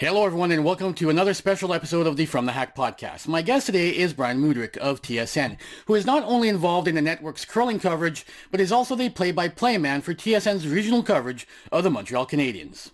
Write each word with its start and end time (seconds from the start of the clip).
Hello, 0.00 0.24
everyone, 0.24 0.50
and 0.50 0.64
welcome 0.64 0.94
to 0.94 1.10
another 1.10 1.34
special 1.34 1.74
episode 1.74 2.06
of 2.06 2.16
the 2.16 2.24
From 2.24 2.46
the 2.46 2.52
Hack 2.52 2.74
podcast. 2.74 3.28
My 3.28 3.42
guest 3.42 3.66
today 3.66 3.90
is 3.90 4.14
Brian 4.14 4.40
Mudryk 4.40 4.78
of 4.78 5.02
TSN, 5.02 5.58
who 5.84 5.94
is 5.94 6.06
not 6.06 6.22
only 6.22 6.48
involved 6.48 6.88
in 6.88 6.94
the 6.94 7.02
network's 7.02 7.44
curling 7.44 7.78
coverage, 7.78 8.24
but 8.50 8.62
is 8.62 8.72
also 8.72 8.96
the 8.96 9.10
play-by-play 9.10 9.76
man 9.76 10.00
for 10.00 10.14
TSN's 10.14 10.66
regional 10.66 11.02
coverage 11.02 11.46
of 11.70 11.84
the 11.84 11.90
Montreal 11.90 12.26
Canadiens. 12.26 12.92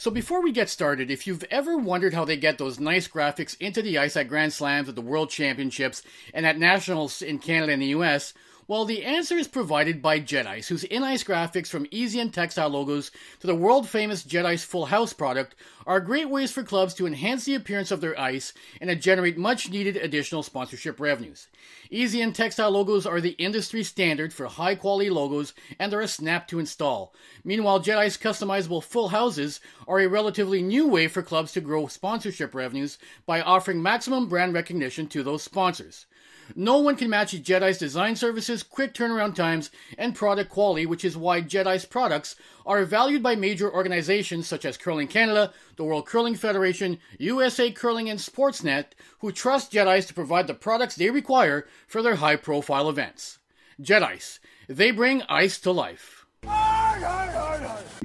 So 0.00 0.10
before 0.10 0.40
we 0.40 0.50
get 0.50 0.70
started, 0.70 1.10
if 1.10 1.26
you've 1.26 1.44
ever 1.50 1.76
wondered 1.76 2.14
how 2.14 2.24
they 2.24 2.38
get 2.38 2.56
those 2.56 2.80
nice 2.80 3.06
graphics 3.06 3.54
into 3.60 3.82
the 3.82 3.98
ice 3.98 4.16
at 4.16 4.28
Grand 4.28 4.54
Slams, 4.54 4.88
at 4.88 4.94
the 4.94 5.02
World 5.02 5.28
Championships, 5.28 6.02
and 6.32 6.46
at 6.46 6.58
Nationals 6.58 7.20
in 7.20 7.38
Canada 7.38 7.74
and 7.74 7.82
the 7.82 7.88
US, 7.88 8.32
well, 8.70 8.84
the 8.84 9.04
answer 9.04 9.34
is 9.34 9.48
provided 9.48 10.00
by 10.00 10.20
Jetice, 10.20 10.68
whose 10.68 10.84
in-ice 10.84 11.24
graphics 11.24 11.66
from 11.66 11.88
easy 11.90 12.20
and 12.20 12.32
textile 12.32 12.68
logos 12.68 13.10
to 13.40 13.48
the 13.48 13.54
world-famous 13.56 14.22
Jetice 14.22 14.64
Full 14.64 14.86
House 14.86 15.12
product 15.12 15.56
are 15.88 15.98
great 15.98 16.30
ways 16.30 16.52
for 16.52 16.62
clubs 16.62 16.94
to 16.94 17.04
enhance 17.04 17.44
the 17.44 17.56
appearance 17.56 17.90
of 17.90 18.00
their 18.00 18.16
ice 18.16 18.52
and 18.80 18.88
to 18.88 18.94
generate 18.94 19.36
much-needed 19.36 19.96
additional 19.96 20.44
sponsorship 20.44 21.00
revenues. 21.00 21.48
Easy 21.90 22.20
and 22.20 22.32
textile 22.32 22.70
logos 22.70 23.06
are 23.06 23.20
the 23.20 23.30
industry 23.30 23.82
standard 23.82 24.32
for 24.32 24.46
high-quality 24.46 25.10
logos 25.10 25.52
and 25.80 25.92
are 25.92 26.02
a 26.02 26.06
snap 26.06 26.46
to 26.46 26.60
install. 26.60 27.12
Meanwhile, 27.42 27.80
Jetice 27.80 28.20
customizable 28.20 28.84
full 28.84 29.08
houses 29.08 29.58
are 29.88 29.98
a 29.98 30.06
relatively 30.06 30.62
new 30.62 30.86
way 30.86 31.08
for 31.08 31.22
clubs 31.22 31.50
to 31.54 31.60
grow 31.60 31.88
sponsorship 31.88 32.54
revenues 32.54 32.98
by 33.26 33.40
offering 33.40 33.82
maximum 33.82 34.28
brand 34.28 34.54
recognition 34.54 35.08
to 35.08 35.24
those 35.24 35.42
sponsors. 35.42 36.06
No 36.54 36.78
one 36.78 36.96
can 36.96 37.10
match 37.10 37.32
Jetice 37.32 37.78
design 37.78 38.16
services, 38.16 38.62
quick 38.62 38.94
turnaround 38.94 39.34
times, 39.34 39.70
and 39.96 40.14
product 40.14 40.50
quality, 40.50 40.86
which 40.86 41.04
is 41.04 41.16
why 41.16 41.42
Jetice 41.42 41.88
products 41.88 42.36
are 42.66 42.84
valued 42.84 43.22
by 43.22 43.36
major 43.36 43.72
organizations 43.72 44.46
such 44.46 44.64
as 44.64 44.76
Curling 44.76 45.08
Canada, 45.08 45.52
the 45.76 45.84
World 45.84 46.06
Curling 46.06 46.34
Federation, 46.34 46.98
USA 47.18 47.70
Curling, 47.70 48.08
and 48.08 48.20
Sportsnet, 48.20 48.86
who 49.20 49.32
trust 49.32 49.72
Jetice 49.72 50.06
to 50.08 50.14
provide 50.14 50.46
the 50.46 50.54
products 50.54 50.96
they 50.96 51.10
require 51.10 51.66
for 51.86 52.02
their 52.02 52.16
high 52.16 52.36
profile 52.36 52.88
events. 52.88 53.38
Jetice, 53.80 54.38
they 54.68 54.90
bring 54.90 55.22
ice 55.28 55.58
to 55.58 55.70
life. 55.70 56.19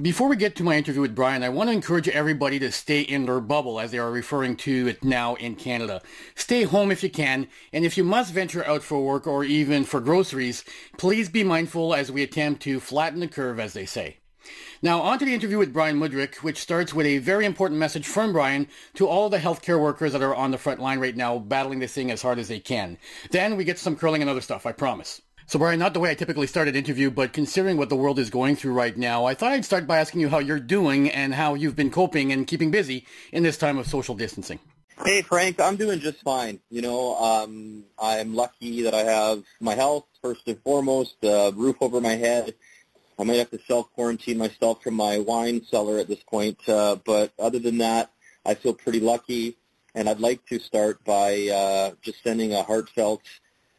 Before 0.00 0.28
we 0.28 0.36
get 0.36 0.54
to 0.56 0.62
my 0.62 0.76
interview 0.76 1.00
with 1.00 1.14
Brian, 1.14 1.42
I 1.42 1.48
want 1.48 1.70
to 1.70 1.72
encourage 1.72 2.06
everybody 2.06 2.58
to 2.58 2.70
stay 2.70 3.00
in 3.00 3.24
their 3.24 3.40
bubble, 3.40 3.80
as 3.80 3.90
they 3.90 3.98
are 3.98 4.10
referring 4.10 4.56
to 4.58 4.88
it 4.88 5.02
now 5.02 5.36
in 5.36 5.56
Canada. 5.56 6.02
Stay 6.34 6.64
home 6.64 6.90
if 6.90 7.02
you 7.02 7.08
can, 7.08 7.48
and 7.72 7.82
if 7.82 7.96
you 7.96 8.04
must 8.04 8.34
venture 8.34 8.62
out 8.66 8.82
for 8.82 9.02
work 9.02 9.26
or 9.26 9.42
even 9.42 9.84
for 9.84 10.00
groceries, 10.00 10.64
please 10.98 11.30
be 11.30 11.42
mindful 11.42 11.94
as 11.94 12.12
we 12.12 12.22
attempt 12.22 12.60
to 12.62 12.78
flatten 12.78 13.20
the 13.20 13.26
curve, 13.26 13.58
as 13.58 13.72
they 13.72 13.86
say. 13.86 14.18
Now, 14.82 15.00
on 15.00 15.18
to 15.18 15.24
the 15.24 15.34
interview 15.34 15.56
with 15.56 15.72
Brian 15.72 15.98
Mudryk, 15.98 16.36
which 16.36 16.58
starts 16.58 16.92
with 16.92 17.06
a 17.06 17.16
very 17.16 17.46
important 17.46 17.80
message 17.80 18.06
from 18.06 18.34
Brian 18.34 18.68
to 18.94 19.08
all 19.08 19.30
the 19.30 19.38
healthcare 19.38 19.80
workers 19.80 20.12
that 20.12 20.22
are 20.22 20.34
on 20.34 20.50
the 20.50 20.58
front 20.58 20.78
line 20.78 21.00
right 21.00 21.16
now, 21.16 21.38
battling 21.38 21.78
this 21.78 21.94
thing 21.94 22.10
as 22.10 22.20
hard 22.20 22.38
as 22.38 22.48
they 22.48 22.60
can. 22.60 22.98
Then 23.30 23.56
we 23.56 23.64
get 23.64 23.78
some 23.78 23.96
curling 23.96 24.20
and 24.20 24.30
other 24.30 24.42
stuff, 24.42 24.66
I 24.66 24.72
promise. 24.72 25.22
So, 25.48 25.60
Brian, 25.60 25.78
not 25.78 25.94
the 25.94 26.00
way 26.00 26.10
I 26.10 26.14
typically 26.14 26.48
start 26.48 26.66
an 26.66 26.74
interview, 26.74 27.08
but 27.08 27.32
considering 27.32 27.76
what 27.76 27.88
the 27.88 27.94
world 27.94 28.18
is 28.18 28.30
going 28.30 28.56
through 28.56 28.72
right 28.72 28.96
now, 28.96 29.26
I 29.26 29.34
thought 29.34 29.52
I'd 29.52 29.64
start 29.64 29.86
by 29.86 29.98
asking 29.98 30.20
you 30.20 30.28
how 30.28 30.40
you're 30.40 30.58
doing 30.58 31.08
and 31.08 31.32
how 31.32 31.54
you've 31.54 31.76
been 31.76 31.92
coping 31.92 32.32
and 32.32 32.48
keeping 32.48 32.72
busy 32.72 33.06
in 33.30 33.44
this 33.44 33.56
time 33.56 33.78
of 33.78 33.86
social 33.86 34.16
distancing. 34.16 34.58
Hey, 35.04 35.22
Frank, 35.22 35.60
I'm 35.60 35.76
doing 35.76 36.00
just 36.00 36.20
fine. 36.22 36.58
You 36.68 36.82
know, 36.82 37.14
um, 37.14 37.84
I'm 37.96 38.34
lucky 38.34 38.82
that 38.82 38.92
I 38.94 39.04
have 39.04 39.44
my 39.60 39.74
health, 39.76 40.06
first 40.20 40.48
and 40.48 40.60
foremost, 40.64 41.14
a 41.22 41.46
uh, 41.46 41.50
roof 41.52 41.76
over 41.80 42.00
my 42.00 42.16
head. 42.16 42.54
I 43.16 43.22
might 43.22 43.36
have 43.36 43.50
to 43.50 43.60
self-quarantine 43.68 44.38
myself 44.38 44.82
from 44.82 44.94
my 44.94 45.20
wine 45.20 45.64
cellar 45.64 46.00
at 46.00 46.08
this 46.08 46.24
point, 46.24 46.58
uh, 46.68 46.96
but 47.04 47.30
other 47.38 47.60
than 47.60 47.78
that, 47.78 48.10
I 48.44 48.54
feel 48.54 48.74
pretty 48.74 49.00
lucky. 49.00 49.56
And 49.94 50.08
I'd 50.08 50.18
like 50.18 50.44
to 50.46 50.58
start 50.58 51.04
by 51.04 51.46
uh, 51.54 51.90
just 52.02 52.24
sending 52.24 52.52
a 52.52 52.64
heartfelt 52.64 53.22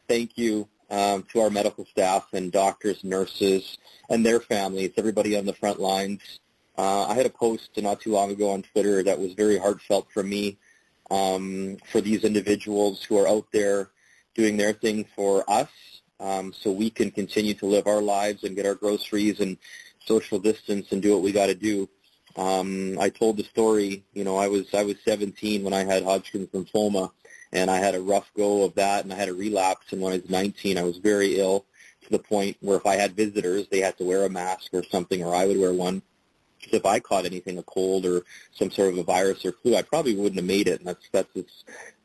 thank 0.08 0.38
you 0.38 0.70
um, 0.90 1.24
to 1.32 1.42
our 1.42 1.50
medical 1.50 1.86
staff 1.86 2.28
and 2.34 2.52
doctors, 2.52 3.04
nurses, 3.04 3.78
and 4.10 4.26
their 4.26 4.40
families, 4.40 4.92
everybody 4.98 5.38
on 5.38 5.46
the 5.46 5.54
front 5.54 5.80
lines. 5.80 6.40
Uh, 6.78 7.08
I 7.08 7.16
had 7.16 7.26
a 7.26 7.32
post 7.32 7.70
not 7.78 8.02
too 8.02 8.12
long 8.12 8.32
ago 8.32 8.52
on 8.52 8.62
Twitter 8.62 9.04
that 9.04 9.20
was 9.20 9.34
very 9.34 9.58
heartfelt 9.58 10.08
for 10.12 10.24
me, 10.24 10.58
um, 11.10 11.78
for 11.92 12.02
these 12.02 12.24
individuals 12.24 13.04
who 13.04 13.18
are 13.18 13.28
out 13.28 13.48
there 13.52 13.90
doing 14.36 14.58
their 14.58 14.74
thing 14.74 15.06
for 15.16 15.44
us, 15.50 15.70
um, 16.20 16.54
so 16.54 16.72
we 16.72 16.90
can 16.90 17.10
continue 17.12 17.54
to 17.56 17.66
live 17.66 17.88
our 17.88 18.02
lives 18.02 18.44
and 18.44 18.56
get 18.56 18.66
our 18.66 18.76
groceries 18.76 19.40
and 19.40 19.58
social 20.06 20.40
distance 20.40 20.92
and 20.92 21.02
do 21.02 21.14
what 21.14 21.22
we 21.22 21.32
got 21.32 21.48
to 21.48 21.56
do. 21.56 21.90
Um, 22.38 22.98
I 23.00 23.10
told 23.10 23.38
the 23.38 23.44
story. 23.44 24.04
You 24.14 24.24
know, 24.24 24.38
I 24.38 24.48
was 24.48 24.74
I 24.74 24.84
was 24.84 24.96
17 25.04 25.64
when 25.64 25.74
I 25.74 25.84
had 25.84 26.04
Hodgkin's 26.04 26.50
lymphoma, 26.50 27.12
and 27.52 27.70
I 27.70 27.78
had 27.78 27.96
a 27.96 28.02
rough 28.02 28.30
go 28.38 28.64
of 28.64 28.76
that, 28.76 29.04
and 29.04 29.12
I 29.12 29.18
had 29.18 29.30
a 29.30 29.34
relapse. 29.34 29.92
And 29.92 30.02
when 30.02 30.14
I 30.14 30.18
was 30.18 30.30
19, 30.30 30.78
I 30.78 30.84
was 30.84 30.98
very 30.98 31.40
ill 31.40 31.66
to 32.04 32.10
the 32.10 32.20
point 32.20 32.58
where 32.62 32.78
if 32.78 32.86
I 32.86 32.96
had 32.96 33.16
visitors, 33.16 33.68
they 33.70 33.80
had 33.80 33.98
to 33.98 34.04
wear 34.04 34.24
a 34.24 34.30
mask 34.30 34.74
or 34.74 34.84
something, 34.84 35.24
or 35.24 35.36
I 35.36 35.46
would 35.46 35.60
wear 35.60 35.74
one. 35.74 36.02
If 36.70 36.86
I 36.86 37.00
caught 37.00 37.26
anything, 37.26 37.58
a 37.58 37.64
cold 37.64 38.06
or 38.06 38.24
some 38.52 38.72
sort 38.72 38.92
of 38.92 38.98
a 38.98 39.04
virus 39.04 39.46
or 39.46 39.54
flu, 39.54 39.76
I 39.76 39.84
probably 39.84 40.16
wouldn't 40.16 40.36
have 40.36 40.46
made 40.46 40.68
it. 40.68 40.80
And 40.80 40.88
that's 40.88 41.08
that's 41.12 41.36
a 41.36 41.46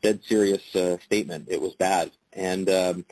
dead 0.03 0.21
serious 0.25 0.75
uh, 0.75 0.99
statement. 1.05 1.49
It 1.51 1.61
was 1.61 1.75
bad, 1.75 2.11
and 2.33 2.71
um, 2.71 3.05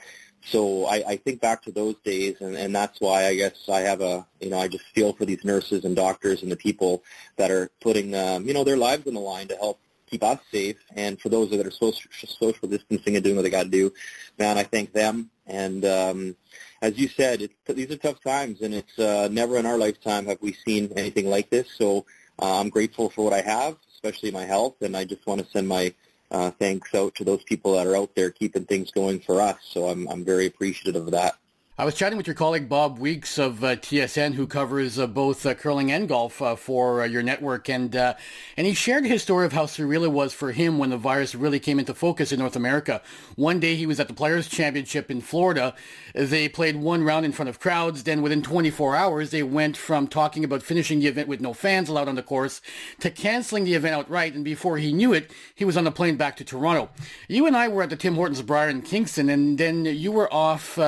so 0.45 0.87
I, 0.87 1.03
I 1.07 1.17
think 1.17 1.41
back 1.41 1.63
to 1.65 1.73
those 1.73 1.97
days, 2.05 2.37
and, 2.41 2.57
and 2.57 2.75
that's 2.75 3.01
why 3.01 3.27
I 3.27 3.35
guess 3.35 3.69
I 3.69 3.81
have 3.81 4.01
a, 4.01 4.27
you 4.41 4.51
know, 4.51 4.59
I 4.59 4.69
just 4.69 4.85
feel 4.95 5.13
for 5.13 5.25
these 5.25 5.45
nurses 5.45 5.85
and 5.85 5.95
doctors 5.95 6.43
and 6.43 6.51
the 6.51 6.57
people 6.57 7.03
that 7.37 7.51
are 7.51 7.71
putting, 7.81 8.15
um, 8.15 8.47
you 8.47 8.55
know, 8.55 8.65
their 8.65 8.77
lives 8.77 9.07
on 9.07 9.15
the 9.15 9.21
line 9.21 9.49
to 9.49 9.57
help 9.57 9.81
keep 10.07 10.23
us 10.23 10.41
safe. 10.51 10.77
And 10.97 11.21
for 11.21 11.29
those 11.29 11.51
that 11.51 11.67
are 11.67 11.71
social, 11.71 12.11
social 12.13 12.69
distancing 12.69 13.17
and 13.17 13.25
doing 13.25 13.37
what 13.37 13.43
they 13.43 13.51
got 13.51 13.65
to 13.65 13.69
do, 13.69 13.93
man, 14.39 14.59
I 14.59 14.65
thank 14.65 14.93
them. 14.93 15.31
And 15.47 15.85
um, 15.85 16.37
as 16.81 16.99
you 16.99 17.09
said, 17.09 17.43
it's, 17.43 17.55
these 17.69 17.91
are 17.91 17.97
tough 17.97 18.23
times, 18.23 18.63
and 18.63 18.75
it's 18.75 18.99
uh, 18.99 19.29
never 19.31 19.59
in 19.59 19.67
our 19.67 19.79
lifetime 19.79 20.27
have 20.27 20.41
we 20.41 20.53
seen 20.53 20.93
anything 20.97 21.29
like 21.29 21.51
this. 21.51 21.69
So 21.77 22.07
uh, 22.39 22.61
I'm 22.61 22.71
grateful 22.71 23.11
for 23.11 23.25
what 23.25 23.35
I 23.35 23.43
have, 23.43 23.77
especially 23.93 24.31
my 24.31 24.45
health, 24.45 24.77
and 24.81 24.97
I 24.97 25.05
just 25.05 25.27
want 25.27 25.43
to 25.43 25.51
send 25.51 25.69
my 25.69 25.93
uh, 26.31 26.51
thanks 26.53 26.95
out 26.95 27.15
to 27.17 27.25
those 27.25 27.43
people 27.45 27.75
that 27.75 27.87
are 27.87 27.97
out 27.97 28.15
there 28.15 28.31
keeping 28.31 28.65
things 28.65 28.91
going 28.91 29.21
for 29.21 29.41
us. 29.41 29.59
So 29.63 29.89
I'm, 29.89 30.09
I'm 30.09 30.25
very 30.25 30.47
appreciative 30.47 31.07
of 31.07 31.11
that. 31.13 31.37
I 31.81 31.87
was 31.87 31.95
chatting 31.95 32.19
with 32.19 32.27
your 32.27 32.35
colleague 32.35 32.69
Bob 32.69 32.99
Weeks 32.99 33.39
of 33.39 33.65
uh, 33.65 33.77
TSN, 33.77 34.35
who 34.35 34.47
covers 34.47 34.99
uh, 34.99 35.07
both 35.07 35.47
uh, 35.47 35.55
curling 35.55 35.91
and 35.91 36.07
golf 36.07 36.43
uh, 36.43 36.55
for 36.55 37.01
uh, 37.01 37.07
your 37.07 37.23
network, 37.23 37.71
and 37.71 37.97
uh, 37.97 38.17
and 38.59 38.67
he 38.67 38.75
shared 38.75 39.07
his 39.07 39.23
story 39.23 39.47
of 39.47 39.55
how 39.55 39.65
surreal 39.65 40.05
it 40.05 40.13
was 40.13 40.35
for 40.35 40.53
him 40.53 40.77
when 40.77 40.91
the 40.91 40.99
virus 40.99 41.35
really 41.35 41.59
came 41.59 41.79
into 41.79 41.95
focus 41.95 42.33
in 42.33 42.39
North 42.39 42.55
America. 42.55 43.01
One 43.35 43.61
day 43.61 43.77
he 43.77 43.87
was 43.87 43.99
at 43.99 44.09
the 44.09 44.13
Players 44.13 44.47
Championship 44.47 45.11
in 45.11 45.23
Florida. 45.23 45.75
They 46.15 46.51
played 46.51 46.77
one 46.77 47.03
round 47.03 47.25
in 47.25 47.33
front 47.33 47.49
of 47.49 47.61
crowds. 47.61 48.03
Then 48.03 48.21
within 48.21 48.43
24 48.43 48.95
hours, 48.95 49.31
they 49.31 49.43
went 49.43 49.75
from 49.79 50.07
talking 50.07 50.45
about 50.45 50.63
finishing 50.63 51.01
the 51.01 51.07
event 51.07 51.29
with 51.29 51.41
no 51.41 51.55
fans 51.55 51.89
allowed 51.89 52.09
on 52.09 52.15
the 52.15 52.23
course 52.23 52.61
to 52.99 53.11
canceling 53.11 53.65
the 53.65 53.73
event 53.73 53.95
outright. 53.95 54.35
And 54.35 54.45
before 54.45 54.77
he 54.77 54.93
knew 54.93 55.15
it, 55.15 55.31
he 55.55 55.65
was 55.65 55.79
on 55.79 55.85
the 55.85 55.91
plane 55.91 56.17
back 56.17 56.37
to 56.37 56.45
Toronto. 56.45 56.91
You 57.27 57.47
and 57.47 57.57
I 57.57 57.69
were 57.69 57.85
at 57.85 57.89
the 57.89 57.97
Tim 57.97 58.17
Hortons 58.17 58.43
Brier 58.43 58.69
in 58.69 58.83
Kingston, 58.83 59.31
and 59.31 59.57
then 59.57 59.87
you 59.87 60.13
were 60.13 60.31
off 60.31 60.79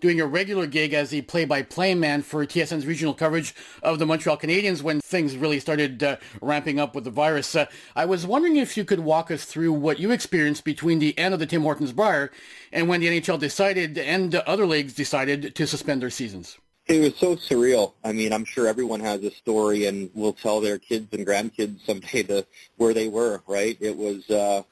doing 0.00 0.18
your 0.18 0.41
regular 0.42 0.66
gig 0.66 0.92
as 0.92 1.10
the 1.10 1.22
play-by-play 1.22 1.94
man 1.94 2.20
for 2.20 2.44
TSN's 2.44 2.84
regional 2.84 3.14
coverage 3.14 3.54
of 3.80 4.00
the 4.00 4.06
Montreal 4.06 4.36
Canadiens 4.36 4.82
when 4.82 5.00
things 5.00 5.36
really 5.36 5.60
started 5.60 6.02
uh, 6.02 6.16
ramping 6.40 6.80
up 6.80 6.96
with 6.96 7.04
the 7.04 7.12
virus. 7.12 7.54
Uh, 7.54 7.66
I 7.94 8.06
was 8.06 8.26
wondering 8.26 8.56
if 8.56 8.76
you 8.76 8.84
could 8.84 8.98
walk 8.98 9.30
us 9.30 9.44
through 9.44 9.72
what 9.72 10.00
you 10.00 10.10
experienced 10.10 10.64
between 10.64 10.98
the 10.98 11.16
end 11.16 11.32
of 11.32 11.38
the 11.38 11.46
Tim 11.46 11.62
Hortons 11.62 11.92
Brier 11.92 12.32
and 12.72 12.88
when 12.88 13.00
the 13.00 13.06
NHL 13.06 13.38
decided 13.38 13.96
and 13.96 14.34
other 14.34 14.66
leagues 14.66 14.94
decided 14.94 15.54
to 15.54 15.64
suspend 15.64 16.02
their 16.02 16.10
seasons. 16.10 16.58
It 16.88 16.98
was 16.98 17.16
so 17.18 17.36
surreal. 17.36 17.92
I 18.02 18.10
mean, 18.10 18.32
I'm 18.32 18.44
sure 18.44 18.66
everyone 18.66 18.98
has 18.98 19.22
a 19.22 19.30
story 19.30 19.86
and 19.86 20.10
will 20.12 20.32
tell 20.32 20.60
their 20.60 20.80
kids 20.80 21.06
and 21.12 21.24
grandkids 21.24 21.86
someday 21.86 22.22
the 22.30 22.46
where 22.78 22.92
they 22.92 23.06
were. 23.06 23.44
Right? 23.46 23.76
It 23.78 23.96
was 23.96 24.28
uh, 24.28 24.64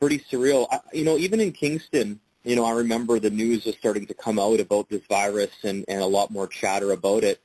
pretty 0.00 0.20
surreal. 0.20 0.66
I, 0.70 0.80
you 0.94 1.04
know, 1.04 1.18
even 1.18 1.40
in 1.40 1.52
Kingston, 1.52 2.20
you 2.44 2.56
know, 2.56 2.64
I 2.64 2.72
remember 2.72 3.18
the 3.18 3.30
news 3.30 3.64
was 3.64 3.76
starting 3.76 4.06
to 4.06 4.14
come 4.14 4.38
out 4.38 4.60
about 4.60 4.88
this 4.88 5.02
virus 5.08 5.50
and, 5.62 5.84
and 5.88 6.00
a 6.00 6.06
lot 6.06 6.30
more 6.30 6.46
chatter 6.46 6.92
about 6.92 7.24
it. 7.24 7.40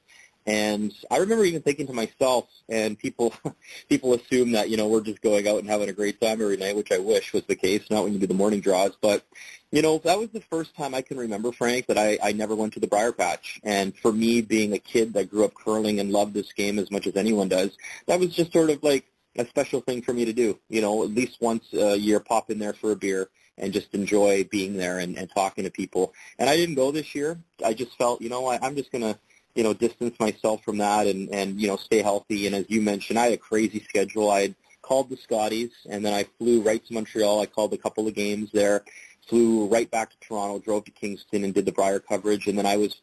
And 0.47 0.93
I 1.09 1.17
remember 1.17 1.43
even 1.43 1.63
thinking 1.63 1.87
to 1.87 1.93
myself, 1.93 2.47
and 2.69 2.97
people 2.99 3.33
people 3.89 4.13
assume 4.13 4.51
that 4.51 4.69
you 4.69 4.77
know 4.77 4.87
we're 4.87 5.01
just 5.01 5.21
going 5.21 5.47
out 5.47 5.57
and 5.57 5.67
having 5.67 5.89
a 5.89 5.93
great 5.93 6.21
time 6.21 6.39
every 6.39 6.57
night, 6.57 6.75
which 6.75 6.91
I 6.91 6.99
wish 6.99 7.33
was 7.33 7.43
the 7.45 7.55
case. 7.55 7.89
Not 7.89 8.03
when 8.03 8.13
you 8.13 8.19
do 8.19 8.27
the 8.27 8.35
morning 8.35 8.61
draws, 8.61 8.95
but 9.01 9.25
you 9.71 9.81
know 9.81 9.97
that 9.99 10.19
was 10.19 10.29
the 10.29 10.41
first 10.41 10.75
time 10.75 10.93
I 10.93 11.01
can 11.01 11.17
remember, 11.17 11.51
Frank, 11.51 11.87
that 11.87 11.97
I, 11.97 12.19
I 12.21 12.31
never 12.33 12.55
went 12.55 12.73
to 12.73 12.79
the 12.79 12.85
Brier 12.85 13.11
Patch. 13.11 13.59
And 13.63 13.97
for 13.97 14.13
me, 14.13 14.41
being 14.41 14.73
a 14.73 14.79
kid 14.79 15.13
that 15.13 15.31
grew 15.31 15.45
up 15.45 15.55
curling 15.55 15.99
and 15.99 16.11
loved 16.11 16.35
this 16.35 16.53
game 16.53 16.77
as 16.77 16.91
much 16.91 17.07
as 17.07 17.15
anyone 17.15 17.49
does, 17.49 17.75
that 18.05 18.19
was 18.19 18.35
just 18.35 18.53
sort 18.53 18.69
of 18.69 18.83
like 18.83 19.05
a 19.37 19.47
special 19.47 19.81
thing 19.81 20.03
for 20.03 20.13
me 20.13 20.25
to 20.25 20.33
do. 20.33 20.59
You 20.69 20.81
know, 20.81 21.03
at 21.03 21.09
least 21.09 21.41
once 21.41 21.65
a 21.73 21.95
year, 21.95 22.19
pop 22.19 22.51
in 22.51 22.59
there 22.59 22.73
for 22.73 22.91
a 22.91 22.95
beer 22.95 23.29
and 23.57 23.73
just 23.73 23.93
enjoy 23.93 24.43
being 24.45 24.75
there 24.77 24.99
and, 24.99 25.17
and 25.17 25.29
talking 25.29 25.63
to 25.63 25.71
people. 25.71 26.13
And 26.39 26.49
I 26.49 26.55
didn't 26.55 26.75
go 26.75 26.91
this 26.91 27.15
year. 27.15 27.39
I 27.63 27.73
just 27.73 27.97
felt, 27.97 28.21
you 28.21 28.29
know, 28.29 28.47
I, 28.47 28.59
I'm 28.61 28.75
just 28.75 28.91
gonna 28.91 29.17
you 29.55 29.63
know, 29.63 29.73
distance 29.73 30.19
myself 30.19 30.63
from 30.63 30.77
that 30.77 31.07
and, 31.07 31.29
and, 31.33 31.59
you 31.59 31.67
know, 31.67 31.77
stay 31.77 32.01
healthy. 32.01 32.45
And 32.45 32.55
as 32.55 32.65
you 32.67 32.81
mentioned, 32.81 33.17
I 33.17 33.25
had 33.25 33.33
a 33.33 33.37
crazy 33.37 33.79
schedule. 33.87 34.29
I 34.29 34.41
had 34.41 34.55
called 34.81 35.09
the 35.09 35.17
Scotties 35.17 35.71
and 35.89 36.05
then 36.05 36.13
I 36.13 36.25
flew 36.37 36.61
right 36.61 36.85
to 36.85 36.93
Montreal. 36.93 37.41
I 37.41 37.45
called 37.45 37.73
a 37.73 37.77
couple 37.77 38.07
of 38.07 38.13
games 38.13 38.49
there, 38.51 38.83
flew 39.27 39.67
right 39.67 39.89
back 39.89 40.11
to 40.11 40.17
Toronto, 40.19 40.59
drove 40.59 40.85
to 40.85 40.91
Kingston 40.91 41.45
and 41.45 41.53
did 41.53 41.65
the 41.65 41.71
Brier 41.71 41.99
coverage. 41.99 42.47
And 42.47 42.57
then 42.57 42.65
I 42.65 42.75
was, 42.75 43.01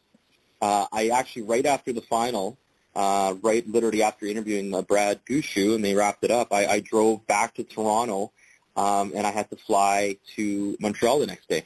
uh, 0.61 0.85
I 0.93 1.09
actually, 1.09 1.41
right 1.41 1.65
after 1.65 1.91
the 1.91 2.01
final, 2.01 2.57
uh, 2.95 3.33
right 3.41 3.67
literally 3.67 4.03
after 4.03 4.27
interviewing 4.27 4.73
uh, 4.75 4.83
Brad 4.83 5.25
Gushue 5.25 5.73
and 5.73 5.83
they 5.83 5.95
wrapped 5.95 6.23
it 6.23 6.29
up, 6.29 6.53
I, 6.53 6.67
I 6.67 6.79
drove 6.81 7.25
back 7.25 7.55
to 7.55 7.63
Toronto 7.63 8.31
um, 8.75 9.11
and 9.15 9.25
I 9.25 9.31
had 9.31 9.49
to 9.49 9.55
fly 9.55 10.17
to 10.35 10.77
Montreal 10.79 11.19
the 11.19 11.27
next 11.27 11.49
day. 11.49 11.65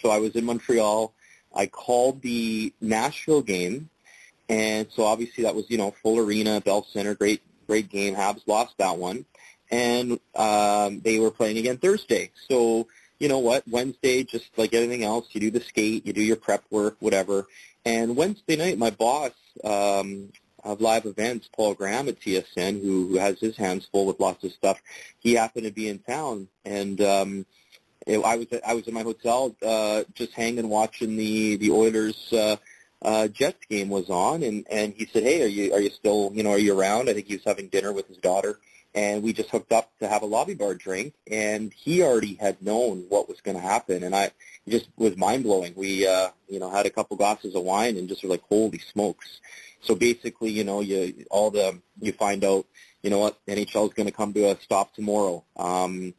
So 0.00 0.10
I 0.10 0.18
was 0.18 0.36
in 0.36 0.44
Montreal. 0.44 1.12
I 1.54 1.66
called 1.66 2.22
the 2.22 2.72
Nashville 2.80 3.42
game 3.42 3.90
and 4.48 4.88
so 4.90 5.04
obviously 5.04 5.44
that 5.44 5.54
was, 5.54 5.66
you 5.70 5.76
know, 5.76 5.94
full 6.02 6.18
arena, 6.18 6.60
Bell 6.60 6.86
Center, 6.92 7.14
great, 7.14 7.42
great 7.66 7.90
game. 7.90 8.14
Habs 8.14 8.46
lost 8.46 8.74
that 8.78 8.96
one. 8.96 9.24
And 9.70 10.18
um, 10.34 11.00
they 11.00 11.18
were 11.18 11.30
playing 11.30 11.58
again 11.58 11.76
Thursday. 11.76 12.30
So, 12.48 12.88
you 13.18 13.28
know 13.28 13.38
what, 13.38 13.64
Wednesday, 13.68 14.24
just 14.24 14.46
like 14.56 14.72
anything 14.72 15.04
else, 15.04 15.26
you 15.32 15.40
do 15.40 15.50
the 15.50 15.60
skate, 15.60 16.06
you 16.06 16.12
do 16.12 16.22
your 16.22 16.36
prep 16.36 16.64
work, 16.70 16.96
whatever. 17.00 17.46
And 17.84 18.16
Wednesday 18.16 18.56
night, 18.56 18.78
my 18.78 18.90
boss 18.90 19.32
um, 19.64 20.32
of 20.70 20.80
live 20.80 21.06
events, 21.06 21.48
Paul 21.54 21.74
Graham 21.74 22.08
at 22.08 22.20
TSN, 22.20 22.82
who, 22.82 23.08
who 23.08 23.18
has 23.18 23.40
his 23.40 23.56
hands 23.56 23.88
full 23.90 24.06
with 24.06 24.20
lots 24.20 24.44
of 24.44 24.52
stuff, 24.52 24.80
he 25.18 25.34
happened 25.34 25.64
to 25.66 25.72
be 25.72 25.88
in 25.88 25.98
town. 25.98 26.48
And 26.64 27.00
um, 27.00 27.46
it, 28.06 28.18
I 28.24 28.36
was 28.36 28.46
I 28.66 28.74
was 28.74 28.86
in 28.86 28.94
my 28.94 29.02
hotel 29.02 29.56
uh, 29.62 30.04
just 30.14 30.32
hanging, 30.32 30.68
watching 30.68 31.16
the, 31.16 31.56
the 31.56 31.70
Oilers 31.70 32.32
uh,– 32.32 32.56
uh, 33.02 33.28
Jets 33.28 33.64
game 33.68 33.88
was 33.88 34.10
on, 34.10 34.42
and 34.42 34.66
and 34.70 34.92
he 34.94 35.06
said, 35.06 35.22
"Hey, 35.22 35.42
are 35.42 35.46
you 35.46 35.72
are 35.72 35.80
you 35.80 35.90
still 35.90 36.32
you 36.34 36.42
know 36.42 36.50
are 36.50 36.58
you 36.58 36.78
around?" 36.78 37.08
I 37.08 37.14
think 37.14 37.26
he 37.26 37.34
was 37.34 37.44
having 37.44 37.68
dinner 37.68 37.92
with 37.92 38.08
his 38.08 38.16
daughter, 38.18 38.58
and 38.98 39.22
we 39.22 39.32
just 39.32 39.50
hooked 39.50 39.70
up 39.70 39.92
to 40.00 40.08
have 40.08 40.22
a 40.22 40.26
lobby 40.26 40.54
bar 40.54 40.74
drink, 40.74 41.14
and 41.30 41.72
he 41.72 42.02
already 42.02 42.34
had 42.34 42.60
known 42.60 43.04
what 43.08 43.28
was 43.28 43.40
going 43.40 43.56
to 43.56 43.62
happen, 43.62 44.02
and 44.02 44.14
I 44.14 44.24
it 44.24 44.70
just 44.70 44.88
was 44.96 45.16
mind 45.16 45.44
blowing. 45.44 45.72
We 45.76 46.04
uh, 46.04 46.30
you 46.48 46.58
know 46.58 46.68
had 46.68 46.86
a 46.86 46.90
couple 46.90 47.16
glasses 47.16 47.54
of 47.54 47.62
wine 47.62 47.96
and 47.96 48.08
just 48.08 48.24
were 48.24 48.30
like, 48.30 48.42
"Holy 48.48 48.78
smokes!" 48.78 49.40
So 49.82 49.94
basically, 49.94 50.50
you 50.50 50.64
know, 50.64 50.80
you 50.80 51.26
all 51.30 51.52
the 51.52 51.80
you 52.00 52.12
find 52.12 52.44
out, 52.44 52.66
you 53.02 53.10
know 53.10 53.20
what, 53.20 53.38
NHL 53.46 53.88
is 53.88 53.94
going 53.94 54.08
to 54.08 54.12
come 54.12 54.32
to 54.34 54.50
a 54.50 54.60
stop 54.60 54.92
tomorrow. 54.94 55.44
Um, 55.56 56.14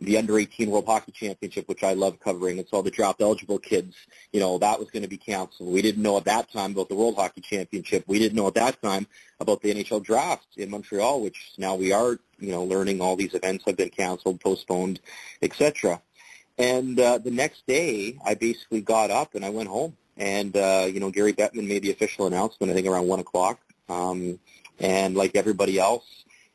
the 0.00 0.16
under 0.16 0.38
18 0.38 0.70
World 0.70 0.86
Hockey 0.86 1.12
Championship, 1.12 1.68
which 1.68 1.82
I 1.82 1.94
love 1.94 2.20
covering. 2.20 2.58
It's 2.58 2.72
all 2.72 2.82
the 2.82 2.90
draft 2.90 3.20
eligible 3.20 3.58
kids. 3.58 3.96
You 4.32 4.40
know, 4.40 4.58
that 4.58 4.78
was 4.78 4.90
going 4.90 5.02
to 5.02 5.08
be 5.08 5.16
canceled. 5.16 5.72
We 5.72 5.82
didn't 5.82 6.02
know 6.02 6.16
at 6.16 6.24
that 6.24 6.50
time 6.52 6.72
about 6.72 6.88
the 6.88 6.94
World 6.94 7.16
Hockey 7.16 7.40
Championship. 7.40 8.04
We 8.06 8.18
didn't 8.18 8.36
know 8.36 8.46
at 8.46 8.54
that 8.54 8.80
time 8.80 9.06
about 9.40 9.62
the 9.62 9.74
NHL 9.74 10.02
draft 10.02 10.46
in 10.56 10.70
Montreal, 10.70 11.20
which 11.20 11.52
now 11.58 11.74
we 11.74 11.92
are, 11.92 12.18
you 12.38 12.52
know, 12.52 12.64
learning 12.64 13.00
all 13.00 13.16
these 13.16 13.34
events 13.34 13.64
have 13.66 13.76
been 13.76 13.90
canceled, 13.90 14.40
postponed, 14.40 15.00
etc. 15.42 16.00
And 16.58 16.98
uh, 16.98 17.18
the 17.18 17.30
next 17.30 17.66
day, 17.66 18.18
I 18.24 18.34
basically 18.34 18.80
got 18.80 19.10
up 19.10 19.34
and 19.34 19.44
I 19.44 19.50
went 19.50 19.68
home. 19.68 19.96
And, 20.16 20.56
uh, 20.56 20.88
you 20.92 20.98
know, 20.98 21.10
Gary 21.10 21.32
Bettman 21.32 21.68
made 21.68 21.82
the 21.82 21.92
official 21.92 22.26
announcement, 22.26 22.72
I 22.72 22.74
think 22.74 22.88
around 22.88 23.06
1 23.06 23.20
o'clock. 23.20 23.60
Um, 23.88 24.40
and 24.80 25.14
like 25.16 25.36
everybody 25.36 25.78
else, 25.78 26.04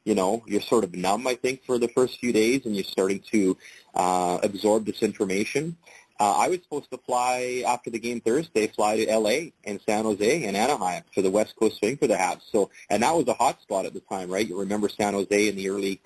you 0.05 0.15
know, 0.15 0.43
you're 0.45 0.61
sort 0.61 0.83
of 0.83 0.93
numb, 0.93 1.25
I 1.27 1.35
think, 1.35 1.63
for 1.63 1.77
the 1.77 1.87
first 1.87 2.19
few 2.19 2.33
days, 2.33 2.65
and 2.65 2.75
you're 2.75 2.83
starting 2.83 3.21
to 3.31 3.57
uh, 3.95 4.39
absorb 4.43 4.85
this 4.85 5.01
information. 5.01 5.77
Uh, 6.19 6.35
I 6.37 6.47
was 6.47 6.59
supposed 6.61 6.91
to 6.91 6.97
fly 6.99 7.63
after 7.65 7.89
the 7.89 7.99
game 7.99 8.21
Thursday, 8.21 8.67
fly 8.67 8.97
to 8.97 9.07
L.A. 9.07 9.53
and 9.63 9.79
San 9.85 10.05
Jose 10.05 10.43
and 10.43 10.55
Anaheim 10.55 11.03
for 11.13 11.21
the 11.21 11.31
West 11.31 11.55
Coast 11.55 11.79
swing 11.79 11.97
for 11.97 12.07
the 12.07 12.15
Habs. 12.15 12.41
So, 12.51 12.69
and 12.89 13.01
that 13.03 13.15
was 13.15 13.27
a 13.27 13.33
hot 13.33 13.61
spot 13.61 13.85
at 13.85 13.93
the 13.93 13.99
time, 13.99 14.29
right? 14.29 14.47
You 14.47 14.59
remember 14.59 14.89
San 14.89 15.13
Jose 15.13 15.47
in 15.47 15.55
the 15.55 15.69
early, 15.69 16.01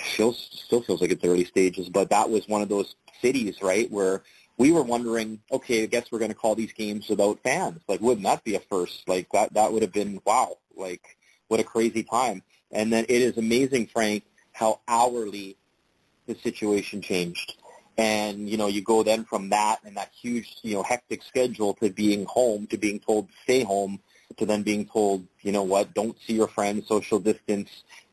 still 0.00 0.32
still 0.32 0.82
feels 0.82 1.00
like 1.00 1.10
it's 1.10 1.24
early 1.24 1.44
stages, 1.44 1.88
but 1.88 2.10
that 2.10 2.30
was 2.30 2.46
one 2.48 2.62
of 2.62 2.68
those 2.68 2.94
cities, 3.20 3.60
right, 3.62 3.90
where 3.90 4.22
we 4.58 4.70
were 4.70 4.82
wondering, 4.82 5.40
okay, 5.50 5.82
I 5.82 5.86
guess 5.86 6.12
we're 6.12 6.18
going 6.18 6.30
to 6.30 6.36
call 6.36 6.54
these 6.54 6.72
games 6.72 7.08
without 7.08 7.40
fans. 7.42 7.80
Like, 7.88 8.00
wouldn't 8.00 8.24
that 8.24 8.44
be 8.44 8.54
a 8.54 8.60
first? 8.60 9.08
Like 9.08 9.28
that 9.32 9.54
that 9.54 9.72
would 9.72 9.82
have 9.82 9.92
been 9.92 10.20
wow. 10.24 10.58
Like, 10.76 11.16
what 11.52 11.60
a 11.60 11.64
crazy 11.64 12.02
time. 12.02 12.42
And 12.70 12.90
then 12.90 13.04
it 13.10 13.20
is 13.20 13.36
amazing, 13.36 13.88
Frank, 13.88 14.24
how 14.52 14.80
hourly 14.88 15.58
the 16.26 16.34
situation 16.34 17.02
changed. 17.02 17.56
And, 17.98 18.48
you 18.48 18.56
know, 18.56 18.68
you 18.68 18.80
go 18.80 19.02
then 19.02 19.24
from 19.24 19.50
that 19.50 19.80
and 19.84 19.98
that 19.98 20.10
huge, 20.18 20.56
you 20.62 20.72
know, 20.72 20.82
hectic 20.82 21.22
schedule 21.22 21.74
to 21.74 21.90
being 21.90 22.24
home, 22.24 22.66
to 22.68 22.78
being 22.78 23.00
told 23.00 23.28
to 23.28 23.34
stay 23.42 23.62
home, 23.64 24.00
to 24.38 24.46
then 24.46 24.62
being 24.62 24.86
told, 24.86 25.26
you 25.42 25.52
know 25.52 25.62
what, 25.62 25.92
don't 25.92 26.16
see 26.26 26.32
your 26.32 26.48
friends, 26.48 26.88
social 26.88 27.20
distance, 27.20 27.68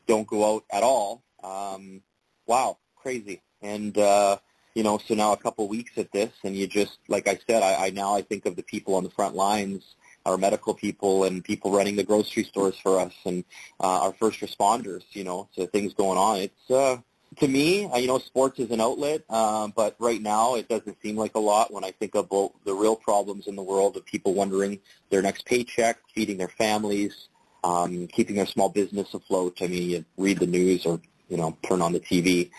don't 0.06 0.26
go 0.26 0.56
out 0.56 0.64
at 0.70 0.82
all. 0.82 1.22
Um, 1.42 2.02
wow, 2.46 2.76
crazy. 2.94 3.40
And, 3.62 3.96
uh, 3.96 4.36
you 4.74 4.82
know, 4.82 4.98
so 4.98 5.14
now 5.14 5.32
a 5.32 5.38
couple 5.38 5.66
weeks 5.66 5.92
at 5.96 6.12
this, 6.12 6.30
and 6.44 6.54
you 6.54 6.66
just, 6.66 6.98
like 7.08 7.26
I 7.26 7.38
said, 7.46 7.62
I, 7.62 7.86
I 7.86 7.90
now 7.90 8.14
I 8.14 8.20
think 8.20 8.44
of 8.44 8.56
the 8.56 8.62
people 8.62 8.96
on 8.96 9.02
the 9.02 9.10
front 9.10 9.34
lines 9.34 9.82
our 10.26 10.36
medical 10.36 10.74
people 10.74 11.24
and 11.24 11.44
people 11.44 11.72
running 11.72 11.96
the 11.96 12.04
grocery 12.04 12.44
stores 12.44 12.78
for 12.78 13.00
us 13.00 13.14
and 13.24 13.44
uh, 13.80 14.02
our 14.02 14.12
first 14.12 14.40
responders, 14.40 15.02
you 15.12 15.24
know, 15.24 15.48
to 15.54 15.66
things 15.66 15.94
going 15.94 16.18
on. 16.18 16.38
It's, 16.38 16.70
uh, 16.70 16.98
to 17.36 17.48
me, 17.48 17.86
uh, 17.86 17.96
you 17.96 18.06
know, 18.06 18.18
sports 18.18 18.58
is 18.58 18.70
an 18.70 18.80
outlet, 18.80 19.22
uh, 19.30 19.68
but 19.68 19.96
right 19.98 20.20
now 20.20 20.56
it 20.56 20.68
doesn't 20.68 21.00
seem 21.00 21.16
like 21.16 21.34
a 21.36 21.40
lot 21.40 21.72
when 21.72 21.84
I 21.84 21.92
think 21.92 22.14
about 22.14 22.52
the 22.64 22.74
real 22.74 22.96
problems 22.96 23.46
in 23.46 23.56
the 23.56 23.62
world 23.62 23.96
of 23.96 24.04
people 24.04 24.34
wondering 24.34 24.80
their 25.10 25.22
next 25.22 25.46
paycheck, 25.46 25.98
feeding 26.14 26.36
their 26.36 26.48
families, 26.48 27.28
um, 27.62 28.06
keeping 28.08 28.36
their 28.36 28.46
small 28.46 28.68
business 28.68 29.14
afloat. 29.14 29.58
I 29.60 29.68
mean, 29.68 29.90
you 29.90 30.04
read 30.16 30.38
the 30.38 30.46
news 30.46 30.86
or, 30.86 31.00
you 31.28 31.36
know, 31.36 31.56
turn 31.62 31.82
on 31.82 31.92
the 31.92 32.00
TV. 32.00 32.50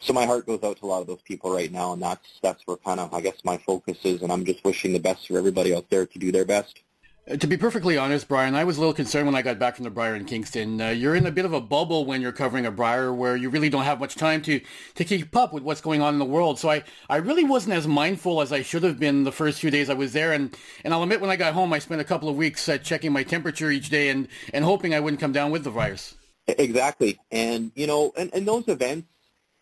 So 0.00 0.12
my 0.12 0.26
heart 0.26 0.46
goes 0.46 0.62
out 0.62 0.78
to 0.78 0.84
a 0.84 0.86
lot 0.86 1.00
of 1.00 1.06
those 1.06 1.22
people 1.22 1.52
right 1.52 1.72
now, 1.72 1.92
and 1.92 2.00
that's 2.00 2.38
that's 2.40 2.64
where 2.66 2.76
kind 2.76 3.00
of 3.00 3.12
I 3.12 3.20
guess 3.20 3.44
my 3.44 3.56
focus 3.58 3.98
is, 4.04 4.22
and 4.22 4.30
I'm 4.30 4.44
just 4.44 4.62
wishing 4.64 4.92
the 4.92 5.00
best 5.00 5.26
for 5.26 5.38
everybody 5.38 5.74
out 5.74 5.90
there 5.90 6.06
to 6.06 6.18
do 6.18 6.30
their 6.30 6.44
best. 6.44 6.80
To 7.28 7.46
be 7.46 7.58
perfectly 7.58 7.98
honest, 7.98 8.26
Brian, 8.26 8.54
I 8.54 8.64
was 8.64 8.78
a 8.78 8.80
little 8.80 8.94
concerned 8.94 9.26
when 9.26 9.34
I 9.34 9.42
got 9.42 9.58
back 9.58 9.76
from 9.76 9.84
the 9.84 9.90
Brier 9.90 10.14
in 10.14 10.24
Kingston. 10.24 10.80
Uh, 10.80 10.88
you're 10.88 11.14
in 11.14 11.26
a 11.26 11.30
bit 11.30 11.44
of 11.44 11.52
a 11.52 11.60
bubble 11.60 12.06
when 12.06 12.22
you're 12.22 12.32
covering 12.32 12.64
a 12.64 12.70
Brier 12.70 13.12
where 13.12 13.36
you 13.36 13.50
really 13.50 13.68
don't 13.68 13.84
have 13.84 14.00
much 14.00 14.14
time 14.14 14.40
to, 14.42 14.62
to 14.94 15.04
keep 15.04 15.36
up 15.36 15.52
with 15.52 15.62
what's 15.62 15.82
going 15.82 16.00
on 16.00 16.14
in 16.14 16.18
the 16.18 16.24
world. 16.24 16.58
So 16.58 16.70
I, 16.70 16.84
I 17.10 17.16
really 17.16 17.44
wasn't 17.44 17.74
as 17.74 17.86
mindful 17.86 18.40
as 18.40 18.50
I 18.50 18.62
should 18.62 18.82
have 18.82 18.98
been 18.98 19.24
the 19.24 19.32
first 19.32 19.60
few 19.60 19.70
days 19.70 19.90
I 19.90 19.94
was 19.94 20.14
there. 20.14 20.32
And, 20.32 20.56
and 20.84 20.94
I'll 20.94 21.02
admit 21.02 21.20
when 21.20 21.28
I 21.28 21.36
got 21.36 21.52
home, 21.52 21.70
I 21.74 21.80
spent 21.80 22.00
a 22.00 22.04
couple 22.04 22.30
of 22.30 22.36
weeks 22.36 22.66
uh, 22.66 22.78
checking 22.78 23.12
my 23.12 23.24
temperature 23.24 23.70
each 23.70 23.90
day 23.90 24.08
and, 24.08 24.26
and 24.54 24.64
hoping 24.64 24.94
I 24.94 25.00
wouldn't 25.00 25.20
come 25.20 25.32
down 25.32 25.50
with 25.50 25.64
the 25.64 25.70
virus. 25.70 26.16
Exactly. 26.46 27.20
And, 27.30 27.72
you 27.74 27.86
know, 27.86 28.10
and, 28.16 28.32
and 28.32 28.48
those 28.48 28.68
events, 28.68 29.06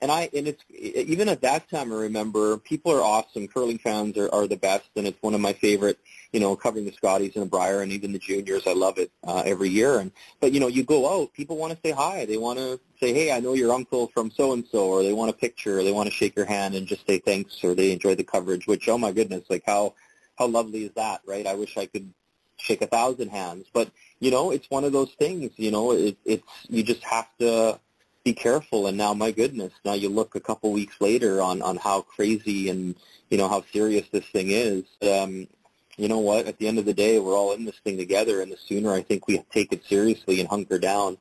and 0.02 0.12
I 0.12 0.28
and 0.37 0.46
it's 0.46 0.62
even 0.70 1.28
at 1.30 1.40
that 1.40 1.70
time 1.70 1.90
I 1.90 1.96
remember 1.96 2.58
people 2.58 2.92
are 2.92 3.00
awesome. 3.00 3.49
Curling 3.49 3.78
fans 3.78 4.18
are, 4.18 4.28
are 4.32 4.46
the 4.46 4.56
best, 4.58 4.90
and 4.94 5.06
it's 5.06 5.20
one 5.23 5.32
of 5.35 5.40
my 5.40 5.54
favorite. 5.54 5.99
You 6.36 6.40
know, 6.40 6.54
covering 6.54 6.84
the 6.84 6.92
Scotties 6.92 7.34
and 7.34 7.44
the 7.44 7.48
Brier 7.48 7.80
and 7.80 7.90
even 7.90 8.12
the 8.12 8.18
juniors, 8.18 8.66
I 8.66 8.74
love 8.74 8.98
it 8.98 9.10
uh, 9.26 9.42
every 9.46 9.70
year. 9.70 9.98
And 10.00 10.12
but 10.38 10.52
you 10.52 10.60
know, 10.60 10.66
you 10.66 10.84
go 10.84 11.00
out, 11.10 11.32
people 11.32 11.56
want 11.56 11.72
to 11.72 11.78
say 11.82 11.92
hi. 11.92 12.26
They 12.26 12.36
want 12.36 12.58
to 12.58 12.78
say, 13.00 13.14
hey, 13.14 13.32
I 13.32 13.40
know 13.40 13.54
your 13.54 13.72
uncle 13.72 14.08
from 14.08 14.30
so 14.30 14.52
and 14.52 14.62
so, 14.70 14.80
or 14.86 15.02
they 15.02 15.14
want 15.14 15.30
a 15.30 15.32
picture, 15.32 15.78
or 15.78 15.82
they 15.82 15.92
want 15.92 16.10
to 16.10 16.14
shake 16.14 16.36
your 16.36 16.44
hand 16.44 16.74
and 16.74 16.86
just 16.86 17.06
say 17.06 17.20
thanks, 17.20 17.64
or 17.64 17.74
they 17.74 17.90
enjoy 17.90 18.16
the 18.16 18.22
coverage. 18.22 18.66
Which 18.66 18.86
oh 18.86 18.98
my 18.98 19.12
goodness, 19.12 19.44
like 19.48 19.62
how 19.64 19.94
how 20.38 20.46
lovely 20.46 20.84
is 20.84 20.92
that, 20.96 21.22
right? 21.26 21.46
I 21.46 21.54
wish 21.54 21.78
I 21.78 21.86
could 21.86 22.12
shake 22.58 22.82
a 22.82 22.86
thousand 22.86 23.30
hands, 23.30 23.68
but 23.72 23.90
you 24.20 24.30
know, 24.30 24.50
it's 24.50 24.68
one 24.68 24.84
of 24.84 24.92
those 24.92 25.14
things. 25.18 25.52
You 25.56 25.70
know, 25.70 25.92
it, 25.92 26.18
it's 26.26 26.66
you 26.68 26.82
just 26.82 27.02
have 27.04 27.28
to 27.38 27.80
be 28.24 28.34
careful. 28.34 28.88
And 28.88 28.98
now, 28.98 29.14
my 29.14 29.30
goodness, 29.30 29.72
now 29.86 29.94
you 29.94 30.10
look 30.10 30.34
a 30.34 30.40
couple 30.40 30.72
weeks 30.72 30.96
later 31.00 31.40
on 31.40 31.62
on 31.62 31.76
how 31.76 32.02
crazy 32.02 32.68
and 32.68 32.94
you 33.30 33.38
know 33.38 33.48
how 33.48 33.64
serious 33.72 34.06
this 34.12 34.26
thing 34.26 34.50
is. 34.50 34.84
Um, 35.00 35.48
you 35.96 36.08
know 36.08 36.18
what? 36.18 36.46
At 36.46 36.58
the 36.58 36.68
end 36.68 36.78
of 36.78 36.84
the 36.84 36.94
day, 36.94 37.18
we're 37.18 37.36
all 37.36 37.52
in 37.52 37.64
this 37.64 37.78
thing 37.82 37.96
together, 37.96 38.42
and 38.42 38.52
the 38.52 38.56
sooner 38.56 38.92
I 38.92 39.02
think 39.02 39.26
we 39.26 39.42
take 39.50 39.72
it 39.72 39.84
seriously 39.84 40.40
and 40.40 40.48
hunker 40.48 40.78
down, 40.78 41.18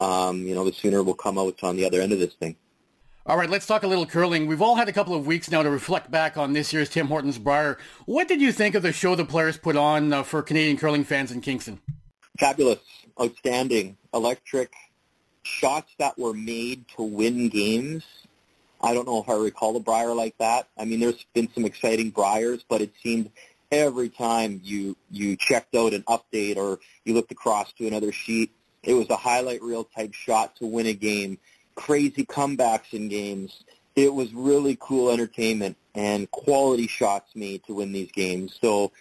um, 0.00 0.42
you 0.46 0.54
know, 0.54 0.64
the 0.64 0.72
sooner 0.72 1.02
we'll 1.02 1.14
come 1.14 1.38
out 1.38 1.62
on 1.62 1.76
the 1.76 1.86
other 1.86 2.00
end 2.00 2.12
of 2.12 2.18
this 2.18 2.34
thing. 2.34 2.56
All 3.24 3.36
right, 3.36 3.50
let's 3.50 3.66
talk 3.66 3.82
a 3.82 3.88
little 3.88 4.06
curling. 4.06 4.46
We've 4.46 4.62
all 4.62 4.76
had 4.76 4.88
a 4.88 4.92
couple 4.92 5.14
of 5.14 5.26
weeks 5.26 5.50
now 5.50 5.62
to 5.62 5.70
reflect 5.70 6.12
back 6.12 6.36
on 6.36 6.52
this 6.52 6.72
year's 6.72 6.88
Tim 6.88 7.08
Hortons 7.08 7.38
Briar. 7.38 7.76
What 8.04 8.28
did 8.28 8.40
you 8.40 8.52
think 8.52 8.76
of 8.76 8.82
the 8.82 8.92
show 8.92 9.16
the 9.16 9.24
players 9.24 9.56
put 9.56 9.76
on 9.76 10.12
uh, 10.12 10.22
for 10.22 10.42
Canadian 10.42 10.76
curling 10.76 11.02
fans 11.02 11.32
in 11.32 11.40
Kingston? 11.40 11.80
Fabulous, 12.38 12.78
outstanding, 13.20 13.96
electric 14.14 14.72
shots 15.42 15.92
that 15.98 16.16
were 16.18 16.34
made 16.34 16.86
to 16.96 17.02
win 17.02 17.48
games. 17.48 18.04
I 18.80 18.94
don't 18.94 19.06
know 19.06 19.20
if 19.22 19.28
I 19.28 19.34
recall 19.34 19.76
a 19.76 19.80
Brier 19.80 20.14
like 20.14 20.36
that. 20.38 20.68
I 20.78 20.84
mean, 20.84 21.00
there's 21.00 21.24
been 21.34 21.48
some 21.52 21.64
exciting 21.64 22.12
Briers, 22.12 22.64
but 22.68 22.80
it 22.80 22.92
seemed 23.02 23.30
every 23.70 24.08
time 24.08 24.60
you 24.62 24.96
you 25.10 25.36
checked 25.36 25.74
out 25.74 25.94
an 25.94 26.02
update 26.02 26.56
or 26.56 26.78
you 27.04 27.14
looked 27.14 27.32
across 27.32 27.72
to 27.74 27.86
another 27.86 28.12
sheet, 28.12 28.52
it 28.82 28.94
was 28.94 29.08
a 29.10 29.16
highlight 29.16 29.62
reel 29.62 29.84
type 29.84 30.14
shot 30.14 30.56
to 30.56 30.66
win 30.66 30.86
a 30.86 30.92
game. 30.92 31.38
Crazy 31.74 32.24
comebacks 32.24 32.92
in 32.92 33.08
games. 33.08 33.64
It 33.94 34.12
was 34.12 34.32
really 34.34 34.76
cool 34.80 35.10
entertainment 35.10 35.76
and 35.94 36.30
quality 36.30 36.86
shots 36.86 37.34
made 37.34 37.64
to 37.64 37.74
win 37.74 37.92
these 37.92 38.12
games. 38.12 38.58
So, 38.60 38.92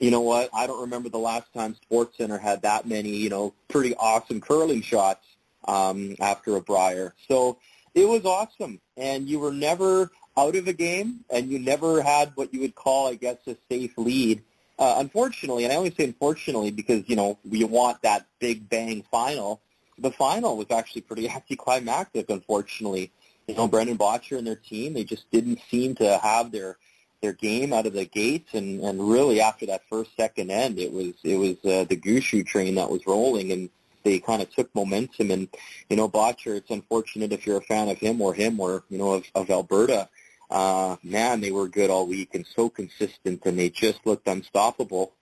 you 0.00 0.10
know 0.10 0.20
what? 0.20 0.50
I 0.52 0.66
don't 0.66 0.80
remember 0.80 1.08
the 1.08 1.18
last 1.18 1.52
time 1.54 1.76
Sports 1.76 2.18
Center 2.18 2.38
had 2.38 2.62
that 2.62 2.86
many, 2.86 3.10
you 3.10 3.30
know, 3.30 3.54
pretty 3.68 3.94
awesome 3.94 4.40
curling 4.40 4.82
shots 4.82 5.24
um, 5.66 6.16
after 6.20 6.56
a 6.56 6.60
Brier. 6.60 7.14
So 7.28 7.58
it 7.94 8.08
was 8.08 8.24
awesome, 8.24 8.80
and 8.96 9.28
you 9.28 9.38
were 9.38 9.52
never 9.52 10.10
out 10.36 10.56
of 10.56 10.68
a 10.68 10.72
game, 10.72 11.24
and 11.30 11.50
you 11.50 11.58
never 11.58 12.02
had 12.02 12.32
what 12.34 12.52
you 12.54 12.60
would 12.60 12.74
call, 12.74 13.08
I 13.08 13.14
guess, 13.14 13.36
a 13.46 13.56
safe 13.68 13.92
lead. 13.96 14.42
Uh, 14.78 14.94
unfortunately, 14.98 15.64
and 15.64 15.72
I 15.72 15.76
only 15.76 15.90
say 15.90 16.04
unfortunately 16.04 16.70
because 16.70 17.06
you 17.06 17.14
know 17.14 17.38
we 17.48 17.62
want 17.64 18.00
that 18.02 18.26
big 18.38 18.68
bang 18.68 19.04
final. 19.10 19.60
The 19.98 20.10
final 20.10 20.56
was 20.56 20.70
actually 20.70 21.02
pretty 21.02 21.28
anticlimactic, 21.30 22.30
unfortunately. 22.30 23.12
You 23.46 23.56
know, 23.56 23.68
Brendan 23.68 23.98
Bottcher 23.98 24.38
and 24.38 24.46
their 24.46 24.56
team, 24.56 24.94
they 24.94 25.04
just 25.04 25.30
didn't 25.30 25.60
seem 25.70 25.96
to 25.96 26.18
have 26.18 26.52
their 26.52 26.78
their 27.20 27.32
game 27.34 27.72
out 27.72 27.86
of 27.86 27.92
the 27.92 28.06
gates, 28.06 28.54
and 28.54 28.80
and 28.80 29.10
really 29.10 29.40
after 29.40 29.66
that 29.66 29.82
first 29.90 30.16
second 30.16 30.50
end, 30.50 30.78
it 30.78 30.92
was 30.92 31.12
it 31.22 31.36
was 31.36 31.56
uh, 31.64 31.84
the 31.84 31.96
Gushue 31.96 32.46
train 32.46 32.76
that 32.76 32.90
was 32.90 33.06
rolling, 33.06 33.52
and 33.52 33.68
they 34.02 34.18
kind 34.18 34.40
of 34.42 34.50
took 34.54 34.74
momentum. 34.74 35.30
And 35.30 35.48
you 35.88 35.96
know, 35.96 36.08
Bottcher, 36.08 36.56
it's 36.56 36.70
unfortunate 36.70 37.32
if 37.32 37.46
you're 37.46 37.58
a 37.58 37.62
fan 37.62 37.88
of 37.88 37.98
him 37.98 38.20
or 38.20 38.32
him 38.34 38.60
or 38.60 38.84
you 38.88 38.98
know 38.98 39.12
of, 39.12 39.24
of 39.34 39.50
Alberta. 39.50 40.08
Uh, 40.50 40.96
man, 41.02 41.40
they 41.40 41.52
were 41.52 41.68
good 41.68 41.90
all 41.90 42.06
week 42.06 42.34
and 42.34 42.44
so 42.56 42.68
consistent, 42.68 43.46
and 43.46 43.58
they 43.58 43.70
just 43.70 44.04
looked 44.04 44.26
unstoppable. 44.26 45.12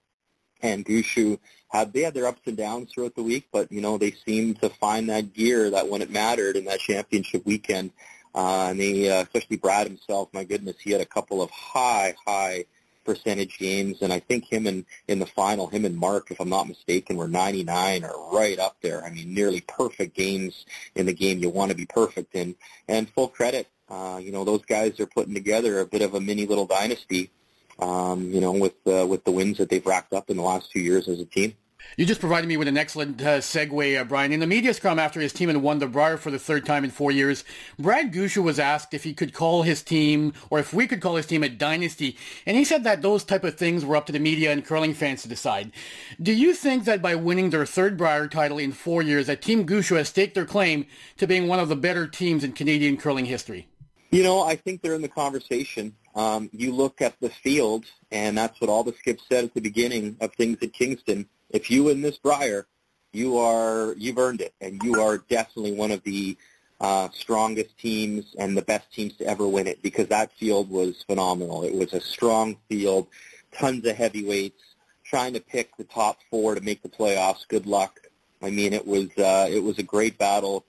And 0.62 0.84
Gushue 0.84 1.38
had 1.68 1.92
they 1.92 2.02
had 2.02 2.14
their 2.14 2.26
ups 2.26 2.42
and 2.46 2.56
downs 2.56 2.90
throughout 2.92 3.14
the 3.14 3.22
week, 3.22 3.48
but 3.52 3.70
you 3.70 3.80
know 3.80 3.98
they 3.98 4.12
seemed 4.12 4.60
to 4.62 4.70
find 4.70 5.08
that 5.10 5.34
gear 5.34 5.70
that 5.70 5.88
when 5.88 6.02
it 6.02 6.10
mattered 6.10 6.56
in 6.56 6.64
that 6.64 6.80
championship 6.80 7.44
weekend. 7.46 7.92
Uh, 8.34 8.68
and 8.70 8.80
they, 8.80 9.10
uh, 9.10 9.22
especially 9.22 9.56
Brad 9.56 9.86
himself, 9.86 10.28
my 10.32 10.44
goodness, 10.44 10.76
he 10.80 10.92
had 10.92 11.00
a 11.00 11.06
couple 11.06 11.42
of 11.42 11.50
high, 11.50 12.14
high 12.26 12.64
percentage 13.04 13.58
games, 13.58 14.02
and 14.02 14.12
I 14.12 14.20
think 14.20 14.44
him 14.44 14.66
and 14.66 14.84
in 15.08 15.18
the 15.18 15.26
final, 15.26 15.66
him 15.66 15.86
and 15.86 15.96
Mark, 15.96 16.30
if 16.30 16.40
I'm 16.40 16.50
not 16.50 16.68
mistaken, 16.68 17.16
were 17.16 17.26
99 17.26 18.04
or 18.04 18.34
right 18.34 18.58
up 18.58 18.76
there. 18.82 19.02
I 19.02 19.10
mean, 19.10 19.32
nearly 19.32 19.62
perfect 19.62 20.14
games 20.14 20.66
in 20.94 21.06
the 21.06 21.14
game 21.14 21.38
you 21.38 21.48
want 21.48 21.70
to 21.70 21.76
be 21.76 21.86
perfect 21.86 22.34
in. 22.34 22.54
And 22.86 23.08
full 23.08 23.28
credit, 23.28 23.66
uh, 23.90 24.20
you 24.22 24.32
know, 24.32 24.44
those 24.44 24.64
guys 24.64 25.00
are 25.00 25.06
putting 25.06 25.34
together 25.34 25.80
a 25.80 25.86
bit 25.86 26.02
of 26.02 26.14
a 26.14 26.20
mini 26.20 26.46
little 26.46 26.66
dynasty. 26.66 27.30
Um, 27.78 28.32
you 28.32 28.40
know, 28.40 28.50
with 28.50 28.74
uh, 28.86 29.06
with 29.06 29.24
the 29.24 29.30
wins 29.30 29.58
that 29.58 29.68
they've 29.68 29.86
racked 29.86 30.12
up 30.12 30.30
in 30.30 30.36
the 30.36 30.42
last 30.42 30.72
two 30.72 30.80
years 30.80 31.08
as 31.08 31.20
a 31.20 31.24
team. 31.24 31.54
You 31.96 32.06
just 32.06 32.20
provided 32.20 32.48
me 32.48 32.56
with 32.56 32.68
an 32.68 32.76
excellent 32.76 33.20
uh, 33.22 33.38
segue, 33.38 34.00
uh, 34.00 34.04
Brian. 34.04 34.32
In 34.32 34.40
the 34.40 34.46
media 34.46 34.74
scrum 34.74 34.98
after 34.98 35.20
his 35.20 35.32
team 35.32 35.48
had 35.48 35.58
won 35.58 35.78
the 35.78 35.86
Brier 35.86 36.16
for 36.16 36.30
the 36.30 36.38
third 36.38 36.66
time 36.66 36.84
in 36.84 36.90
four 36.90 37.10
years, 37.10 37.44
Brad 37.78 38.12
Gushue 38.12 38.42
was 38.42 38.58
asked 38.58 38.94
if 38.94 39.04
he 39.04 39.14
could 39.14 39.32
call 39.32 39.62
his 39.62 39.82
team, 39.82 40.32
or 40.50 40.58
if 40.58 40.72
we 40.72 40.86
could 40.86 41.00
call 41.00 41.16
his 41.16 41.26
team 41.26 41.42
a 41.42 41.48
dynasty, 41.48 42.16
and 42.46 42.56
he 42.56 42.64
said 42.64 42.84
that 42.84 43.02
those 43.02 43.24
type 43.24 43.44
of 43.44 43.56
things 43.56 43.84
were 43.84 43.96
up 43.96 44.06
to 44.06 44.12
the 44.12 44.18
media 44.18 44.52
and 44.52 44.64
curling 44.64 44.94
fans 44.94 45.22
to 45.22 45.28
decide. 45.28 45.72
Do 46.20 46.32
you 46.32 46.52
think 46.52 46.84
that 46.84 47.02
by 47.02 47.14
winning 47.14 47.50
their 47.50 47.66
third 47.66 47.96
Brier 47.96 48.28
title 48.28 48.58
in 48.58 48.72
four 48.72 49.02
years, 49.02 49.26
that 49.26 49.42
Team 49.42 49.66
Gushue 49.66 49.96
has 49.96 50.08
staked 50.08 50.34
their 50.34 50.44
claim 50.44 50.86
to 51.16 51.26
being 51.26 51.46
one 51.46 51.60
of 51.60 51.68
the 51.68 51.76
better 51.76 52.06
teams 52.06 52.44
in 52.44 52.52
Canadian 52.52 52.96
curling 52.96 53.26
history? 53.26 53.68
You 54.10 54.22
know, 54.22 54.42
I 54.42 54.56
think 54.56 54.80
they're 54.80 54.94
in 54.94 55.02
the 55.02 55.08
conversation. 55.08 55.94
Um, 56.14 56.48
you 56.52 56.72
look 56.72 57.02
at 57.02 57.14
the 57.20 57.28
field, 57.28 57.84
and 58.10 58.36
that's 58.36 58.60
what 58.60 58.70
all 58.70 58.82
the 58.82 58.94
skips 58.94 59.24
said 59.28 59.44
at 59.44 59.54
the 59.54 59.60
beginning 59.60 60.16
of 60.20 60.32
things 60.34 60.58
at 60.62 60.72
Kingston 60.72 61.28
if 61.50 61.70
you 61.70 61.84
win 61.84 62.02
this 62.02 62.18
Brier, 62.18 62.66
you 63.12 63.38
are 63.38 63.94
you've 63.96 64.18
earned 64.18 64.40
it, 64.40 64.54
and 64.60 64.82
you 64.82 65.00
are 65.00 65.18
definitely 65.18 65.72
one 65.72 65.90
of 65.90 66.02
the 66.04 66.36
uh, 66.80 67.08
strongest 67.12 67.78
teams 67.78 68.34
and 68.38 68.56
the 68.56 68.62
best 68.62 68.92
teams 68.92 69.16
to 69.16 69.26
ever 69.26 69.48
win 69.48 69.66
it 69.66 69.82
because 69.82 70.08
that 70.08 70.32
field 70.32 70.70
was 70.70 71.02
phenomenal. 71.06 71.64
It 71.64 71.74
was 71.74 71.92
a 71.92 72.00
strong 72.00 72.56
field, 72.68 73.08
tons 73.52 73.86
of 73.86 73.96
heavyweights, 73.96 74.62
trying 75.04 75.32
to 75.34 75.40
pick 75.40 75.76
the 75.76 75.84
top 75.84 76.18
four 76.30 76.54
to 76.54 76.60
make 76.60 76.82
the 76.82 76.88
playoffs. 76.88 77.48
Good 77.48 77.66
luck. 77.66 78.00
I 78.42 78.50
mean, 78.50 78.72
it 78.72 78.86
was 78.86 79.08
uh, 79.16 79.48
it 79.50 79.62
was 79.62 79.78
a 79.78 79.82
great 79.82 80.18
battle 80.18 80.64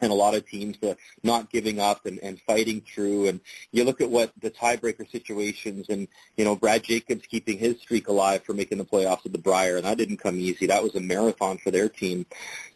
and 0.00 0.10
a 0.10 0.14
lot 0.14 0.34
of 0.34 0.48
teams 0.48 0.76
uh, 0.82 0.94
not 1.22 1.50
giving 1.50 1.78
up 1.80 2.06
and, 2.06 2.18
and 2.20 2.40
fighting 2.40 2.80
through. 2.80 3.28
And 3.28 3.40
you 3.72 3.84
look 3.84 4.00
at 4.00 4.10
what 4.10 4.32
the 4.40 4.50
tiebreaker 4.50 5.10
situations 5.10 5.86
and, 5.88 6.08
you 6.36 6.44
know, 6.44 6.56
Brad 6.56 6.82
Jacobs 6.82 7.26
keeping 7.26 7.58
his 7.58 7.78
streak 7.80 8.08
alive 8.08 8.42
for 8.44 8.54
making 8.54 8.78
the 8.78 8.84
playoffs 8.84 9.26
at 9.26 9.32
the 9.32 9.38
Brier, 9.38 9.76
and 9.76 9.84
that 9.84 9.98
didn't 9.98 10.18
come 10.18 10.38
easy. 10.38 10.66
That 10.66 10.82
was 10.82 10.94
a 10.94 11.00
marathon 11.00 11.58
for 11.58 11.70
their 11.70 11.88
team. 11.88 12.26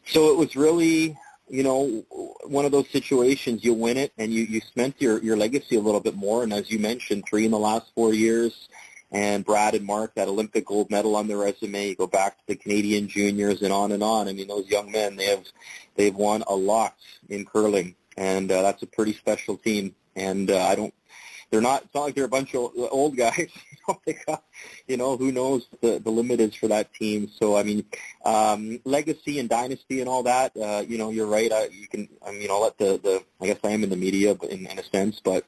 So 0.07 0.31
it 0.31 0.37
was 0.37 0.55
really, 0.55 1.17
you 1.49 1.63
know, 1.63 2.05
one 2.47 2.65
of 2.65 2.73
those 2.73 2.89
situations 2.91 3.65
you 3.65 3.75
win 3.75 3.97
it 3.97 4.13
and 4.19 4.33
you, 4.33 4.45
you 4.45 4.61
cement 4.73 4.97
your, 4.99 5.23
your 5.23 5.37
legacy 5.37 5.77
a 5.77 5.81
little 5.81 6.01
bit 6.01 6.17
more. 6.17 6.43
And 6.43 6.53
as 6.53 6.71
you 6.71 6.79
mentioned, 6.79 7.25
three 7.29 7.45
in 7.45 7.51
the 7.51 7.59
last 7.59 7.87
four 7.95 8.13
years, 8.13 8.69
and 9.15 9.45
Brad 9.45 9.77
and 9.77 9.87
Mark 9.87 10.17
that 10.17 10.27
Olympic 10.27 10.67
gold 10.67 10.91
medal 10.91 11.15
on 11.15 11.29
their 11.29 11.39
resume. 11.39 11.89
You 11.89 11.95
go 11.95 12.09
back 12.09 12.37
to 12.37 12.43
the 12.49 12.57
Canadian 12.57 13.09
juniors 13.09 13.63
and 13.63 13.73
on 13.73 13.93
and 13.93 14.03
on. 14.03 14.29
I 14.29 14.33
mean, 14.33 14.49
those 14.49 14.69
young 14.69 14.91
men 14.91 15.15
they 15.15 15.27
have 15.27 15.45
they've 15.95 16.15
won 16.15 16.43
a 16.49 16.55
lot 16.55 16.97
in 17.29 17.45
curling, 17.47 17.95
and 18.17 18.51
uh, 18.51 18.63
that's 18.63 18.83
a 18.83 18.87
pretty 18.87 19.13
special 19.15 19.57
team. 19.57 19.95
And 20.17 20.51
uh, 20.51 20.67
I 20.67 20.75
don't 20.75 20.93
they're 21.55 21.61
not. 21.61 21.85
It's 21.85 21.95
not 21.95 22.03
like 22.03 22.17
they're 22.17 22.25
a 22.25 22.29
bunch 22.29 22.55
of 22.57 22.73
old 22.91 23.17
guys. 23.17 23.49
got, 24.27 24.43
you 24.89 24.97
know, 24.97 25.17
who 25.17 25.31
knows 25.31 25.69
the 25.81 26.01
the 26.01 26.11
limit 26.11 26.41
is 26.41 26.55
for 26.55 26.67
that 26.67 26.93
team. 26.95 27.31
So 27.39 27.57
I 27.57 27.63
mean, 27.63 27.85
um, 28.25 28.81
legacy 28.85 29.39
and 29.39 29.49
dynasty 29.49 30.01
and 30.01 30.09
all 30.09 30.25
that. 30.25 30.57
Uh, 30.57 30.83
you 30.87 30.99
know, 30.99 31.11
you're 31.11 31.29
right. 31.29 31.53
I, 31.53 31.67
you 31.67 31.87
can. 31.87 32.09
I 32.27 32.33
mean, 32.33 32.51
I'll 32.51 32.63
let 32.63 32.79
the 32.79 32.99
the. 33.01 33.23
I 33.41 33.47
guess 33.47 33.59
I 33.63 33.71
am 33.71 33.85
in 33.85 33.91
the 33.91 33.97
media, 33.97 34.35
but 34.35 34.51
in, 34.51 34.67
in 34.67 34.79
a 34.81 34.83
sense, 34.83 35.21
but 35.23 35.45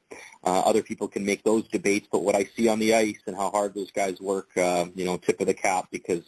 uh, 0.47 0.61
other 0.61 0.83
people 0.83 1.09
can 1.09 1.27
make 1.27 1.43
those 1.43 1.67
debates. 1.69 2.09
But 2.11 2.23
what 2.23 2.37
I 2.37 2.45
see 2.57 2.69
on 2.69 2.79
the 2.79 2.95
ice 2.95 3.19
and 3.27 3.37
how 3.37 3.51
hard 3.51 3.75
those 3.75 3.91
guys 3.91 4.21
work, 4.21 4.57
uh, 4.57 4.87
you 4.95 5.05
know, 5.05 5.17
tip 5.17 5.41
of 5.41 5.49
the 5.49 5.55
cap 5.55 5.89
because 5.91 6.23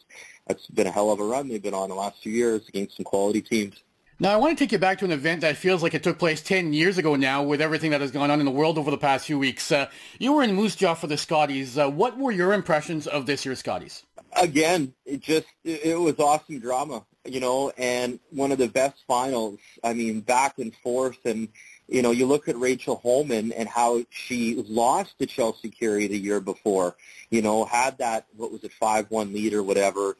that's 0.46 0.66
been 0.66 0.88
a 0.88 0.90
hell 0.90 1.10
of 1.10 1.20
a 1.20 1.24
run 1.24 1.48
they've 1.48 1.62
been 1.62 1.74
on 1.74 1.88
the 1.88 1.94
last 1.94 2.22
few 2.22 2.32
years 2.32 2.68
against 2.68 2.96
some 2.96 3.04
quality 3.04 3.40
teams. 3.40 3.82
Now, 4.20 4.32
I 4.32 4.36
want 4.36 4.58
to 4.58 4.64
take 4.64 4.72
you 4.72 4.78
back 4.78 4.98
to 4.98 5.04
an 5.04 5.12
event 5.12 5.42
that 5.42 5.56
feels 5.56 5.80
like 5.80 5.94
it 5.94 6.02
took 6.02 6.18
place 6.18 6.42
10 6.42 6.72
years 6.72 6.98
ago 6.98 7.14
now 7.14 7.44
with 7.44 7.60
everything 7.60 7.92
that 7.92 8.00
has 8.00 8.10
gone 8.10 8.32
on 8.32 8.40
in 8.40 8.46
the 8.46 8.50
world 8.50 8.76
over 8.76 8.90
the 8.90 8.98
past 8.98 9.26
few 9.26 9.38
weeks. 9.38 9.70
Uh, 9.70 9.88
you 10.18 10.32
were 10.32 10.42
in 10.42 10.54
Moose 10.54 10.74
Jaw 10.74 10.94
for 10.94 11.06
the 11.06 11.16
Scotties. 11.16 11.78
Uh, 11.78 11.88
what 11.88 12.18
were 12.18 12.32
your 12.32 12.52
impressions 12.52 13.06
of 13.06 13.26
this 13.26 13.44
year's 13.44 13.60
Scotties? 13.60 14.02
Again, 14.36 14.92
it 15.06 15.20
just, 15.20 15.46
it 15.62 15.96
was 15.98 16.18
awesome 16.18 16.58
drama, 16.58 17.04
you 17.28 17.40
know, 17.40 17.70
and 17.76 18.20
one 18.30 18.52
of 18.52 18.58
the 18.58 18.68
best 18.68 18.96
finals. 19.06 19.58
I 19.82 19.92
mean, 19.92 20.20
back 20.20 20.58
and 20.58 20.74
forth. 20.76 21.18
And, 21.24 21.48
you 21.88 22.02
know, 22.02 22.10
you 22.10 22.26
look 22.26 22.48
at 22.48 22.56
Rachel 22.58 22.96
Homan 22.96 23.52
and 23.52 23.68
how 23.68 24.04
she 24.10 24.62
lost 24.68 25.18
to 25.18 25.26
Chelsea 25.26 25.70
Carey 25.70 26.06
the 26.06 26.18
year 26.18 26.40
before, 26.40 26.96
you 27.30 27.42
know, 27.42 27.64
had 27.64 27.98
that, 27.98 28.26
what 28.36 28.52
was 28.52 28.64
it, 28.64 28.72
5-1 28.80 29.32
lead 29.32 29.54
or 29.54 29.62
whatever 29.62 30.16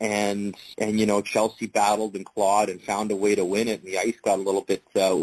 and 0.00 0.54
and 0.78 1.00
you 1.00 1.06
know 1.06 1.22
Chelsea 1.22 1.66
battled 1.66 2.16
and 2.16 2.26
clawed 2.26 2.68
and 2.68 2.80
found 2.82 3.10
a 3.10 3.16
way 3.16 3.34
to 3.34 3.44
win 3.44 3.68
it. 3.68 3.82
And 3.82 3.92
the 3.92 3.98
ice 3.98 4.16
got 4.22 4.38
a 4.38 4.42
little 4.42 4.62
bit, 4.62 4.82
uh, 4.94 5.20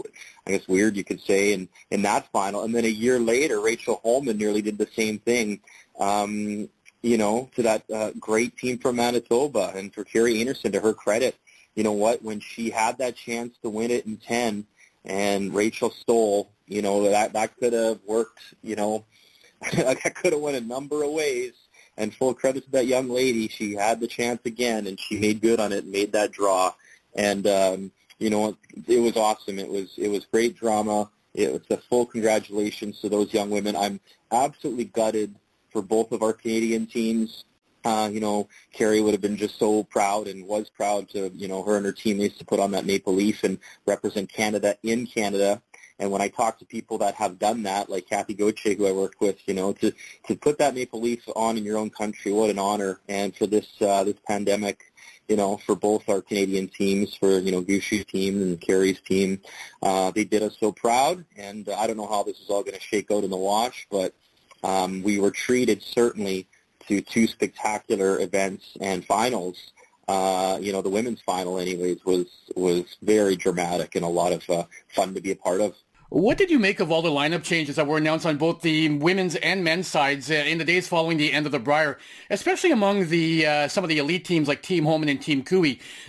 I 0.47 0.51
guess, 0.51 0.67
weird 0.67 0.97
you 0.97 1.03
could 1.03 1.21
say, 1.21 1.53
in 1.53 1.69
in 1.91 2.01
that 2.03 2.31
final. 2.31 2.63
And 2.63 2.73
then 2.73 2.85
a 2.85 2.89
year 2.89 3.19
later, 3.19 3.61
Rachel 3.61 3.99
Homan 4.03 4.37
nearly 4.37 4.61
did 4.61 4.77
the 4.77 4.89
same 4.95 5.19
thing. 5.19 5.59
Um, 5.99 6.69
you 7.03 7.17
know, 7.17 7.50
to 7.55 7.62
that 7.63 7.83
uh, 7.93 8.12
great 8.19 8.57
team 8.57 8.79
from 8.79 8.95
Manitoba 8.95 9.74
and 9.75 9.93
for 9.93 10.03
Kerri 10.03 10.41
Einarson, 10.41 10.72
to 10.72 10.79
her 10.79 10.93
credit, 10.93 11.36
you 11.75 11.83
know 11.83 11.91
what? 11.91 12.24
When 12.24 12.39
she 12.39 12.69
had 12.69 12.98
that 12.98 13.15
chance 13.15 13.55
to 13.62 13.69
win 13.69 13.91
it 13.91 14.05
in 14.05 14.17
ten, 14.17 14.65
and 15.05 15.53
Rachel 15.53 15.91
stole, 15.91 16.50
you 16.65 16.81
know 16.81 17.03
that 17.10 17.33
that 17.33 17.55
could 17.57 17.74
have 17.74 18.00
worked. 18.07 18.39
You 18.63 18.75
know, 18.75 19.05
that 19.74 20.15
could 20.15 20.33
have 20.33 20.41
went 20.41 20.57
a 20.57 20.62
number 20.62 21.03
of 21.03 21.12
ways 21.12 21.53
and 21.98 22.13
full 22.13 22.33
credit 22.33 22.63
to 22.65 22.72
that 22.72 22.88
young 22.88 23.10
lady. 23.10 23.48
She 23.48 23.74
had 23.75 24.00
the 24.00 24.07
chance 24.07 24.41
again, 24.45 24.88
and 24.88 25.00
she 25.00 25.19
made 25.19 25.41
good 25.41 25.60
on 25.60 25.72
it 25.72 25.83
and 25.83 25.91
made 25.91 26.13
that 26.13 26.31
draw. 26.31 26.74
And 27.15 27.45
um, 27.48 27.91
you 28.17 28.29
know, 28.29 28.57
it 28.88 29.00
was 29.00 29.17
awesome. 29.17 29.60
It 29.60 29.69
was 29.69 29.93
it 29.98 30.07
was 30.07 30.25
great 30.25 30.55
drama. 30.55 31.10
It 31.33 31.51
was 31.51 31.62
a 31.69 31.77
full 31.77 32.05
congratulations 32.05 33.01
to 33.01 33.10
those 33.10 33.33
young 33.33 33.50
women. 33.50 33.75
I'm 33.75 34.00
absolutely 34.31 34.86
gutted 34.86 35.33
for 35.73 35.81
both 35.81 36.11
of 36.11 36.23
our 36.23 36.33
Canadian 36.33 36.87
teams. 36.87 37.43
Uh, 37.83 38.09
you 38.09 38.21
know, 38.21 38.47
Kerri 38.73 39.03
would 39.03 39.13
have 39.13 39.19
been 39.19 39.35
just 39.35 39.59
so 39.59 39.83
proud 39.83 40.29
and 40.29 40.47
was 40.47 40.69
proud 40.69 41.09
to, 41.09 41.29
you 41.35 41.49
know, 41.49 41.63
her 41.63 41.75
and 41.75 41.85
her 41.85 41.91
teammates 41.91 42.37
to 42.37 42.45
put 42.45 42.61
on 42.61 42.71
that 42.71 42.85
maple 42.85 43.13
leaf 43.13 43.43
and 43.43 43.59
represent 43.85 44.31
Canada 44.31 44.77
in 44.83 45.05
Canada. 45.05 45.61
And 45.99 46.09
when 46.11 46.21
I 46.21 46.29
talk 46.29 46.59
to 46.59 46.65
people 46.65 46.97
that 46.99 47.15
have 47.15 47.39
done 47.39 47.63
that, 47.63 47.89
like 47.89 48.09
Cathy 48.09 48.33
Gauthier, 48.33 48.75
who 48.75 48.87
I 48.87 48.91
worked 48.91 49.19
with, 49.19 49.37
you 49.47 49.53
know, 49.53 49.73
to 49.73 49.93
to 50.27 50.35
put 50.35 50.57
that 50.57 50.75
maple 50.75 51.01
leaf 51.01 51.23
on 51.35 51.57
in 51.57 51.63
your 51.63 51.77
own 51.77 51.89
country, 51.89 52.31
what 52.31 52.49
an 52.49 52.57
honor! 52.57 52.99
And 53.07 53.35
for 53.35 53.47
this 53.47 53.67
uh, 53.79 54.03
this 54.03 54.17
pandemic, 54.25 54.91
you 55.27 55.35
know, 55.35 55.57
for 55.57 55.75
both 55.75 56.09
our 56.09 56.21
Canadian 56.21 56.67
teams, 56.67 57.15
for 57.15 57.37
you 57.37 57.51
know 57.51 57.61
Gushue's 57.61 58.05
team 58.05 58.41
and 58.41 58.59
Kerri's 58.59 59.01
team, 59.01 59.39
uh, 59.81 60.11
they 60.11 60.23
did 60.23 60.41
us 60.41 60.57
so 60.59 60.71
proud. 60.71 61.25
And 61.37 61.69
uh, 61.69 61.75
I 61.75 61.87
don't 61.87 61.97
know 61.97 62.07
how 62.07 62.23
this 62.23 62.39
is 62.39 62.49
all 62.49 62.63
going 62.63 62.75
to 62.75 62.81
shake 62.81 63.11
out 63.11 63.23
in 63.23 63.29
the 63.29 63.37
wash, 63.37 63.87
but 63.91 64.13
um, 64.63 65.03
we 65.03 65.20
were 65.20 65.32
treated 65.32 65.82
certainly 65.82 66.48
to 66.88 67.01
two 67.01 67.27
spectacular 67.27 68.20
events 68.20 68.77
and 68.82 69.05
finals 69.05 69.72
uh, 70.08 70.58
you 70.62 70.74
know, 70.74 70.82
the 70.82 70.89
women's 70.89 71.22
final, 71.22 71.60
anyways, 71.60 72.03
was 72.05 72.27
was 72.55 72.98
very 73.01 73.36
dramatic 73.36 73.96
and 73.96 74.03
a 74.03 74.10
lot 74.10 74.34
of 74.34 74.50
uh, 74.50 74.63
fun 74.89 75.13
to 75.13 75.22
be 75.22 75.32
a 75.32 75.36
part 75.36 75.62
of. 75.62 75.75
What 76.10 76.38
did 76.38 76.51
you 76.51 76.60
make 76.60 76.79
of 76.79 76.91
all 76.91 77.01
the 77.01 77.10
lineup 77.10 77.41
changes 77.41 77.77
that 77.77 77.88
were 77.88 77.98
announced 77.98 78.27
on 78.27 78.38
both 78.38 78.62
the 78.62 78.98
women's 79.00 79.36
and 79.36 79.63
men's 79.63 79.88
sides 79.88 80.29
uh, 80.29 80.36
in 80.36 80.60
the 80.60 80.65
days 80.65 80.88
following 80.88 81.17
the 81.17 81.34
end 81.34 81.48
of 81.48 81.51
the 81.51 81.58
Brier, 81.58 81.98
especially 82.29 82.72
among 82.72 83.08
the 83.08 83.48
uh, 83.48 83.67
some 83.67 83.84
of 83.84 83.89
the 83.89 83.98
elite 83.98 84.25
teams 84.25 84.48
like 84.48 84.62
Team 84.62 84.84
Homan 84.84 85.10
and 85.10 85.22
Team 85.22 85.41
Koe? 85.41 85.63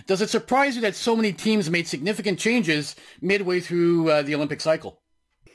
Does 0.05 0.21
it 0.21 0.29
surprise 0.29 0.75
you 0.75 0.81
that 0.81 0.95
so 0.95 1.15
many 1.15 1.31
teams 1.31 1.69
made 1.69 1.87
significant 1.87 2.37
changes 2.37 2.95
midway 3.21 3.61
through 3.61 4.11
uh, 4.11 4.21
the 4.21 4.35
Olympic 4.35 4.61
cycle? 4.61 4.99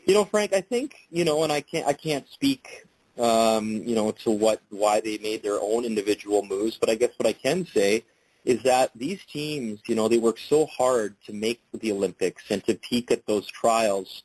You 0.06 0.14
know, 0.14 0.24
Frank, 0.24 0.54
I 0.54 0.62
think 0.62 0.96
you 1.10 1.24
know, 1.24 1.44
and 1.44 1.52
I 1.52 1.60
can't 1.60 1.86
I 1.86 1.92
can't 1.92 2.26
speak 2.28 2.86
um, 3.18 3.82
you 3.84 3.94
know 3.94 4.12
to 4.12 4.30
what 4.30 4.60
why 4.70 5.00
they 5.00 5.18
made 5.18 5.42
their 5.42 5.60
own 5.60 5.84
individual 5.84 6.44
moves, 6.44 6.76
but 6.78 6.90
I 6.90 6.94
guess 6.94 7.10
what 7.16 7.26
I 7.26 7.32
can 7.32 7.66
say 7.66 8.04
is 8.44 8.62
that 8.62 8.90
these 8.94 9.20
teams, 9.26 9.80
you 9.86 9.94
know, 9.94 10.08
they 10.08 10.18
work 10.18 10.38
so 10.38 10.66
hard 10.66 11.14
to 11.26 11.32
make 11.32 11.60
the 11.74 11.92
Olympics 11.92 12.44
and 12.50 12.64
to 12.64 12.74
peak 12.74 13.10
at 13.10 13.26
those 13.26 13.46
trials. 13.46 14.22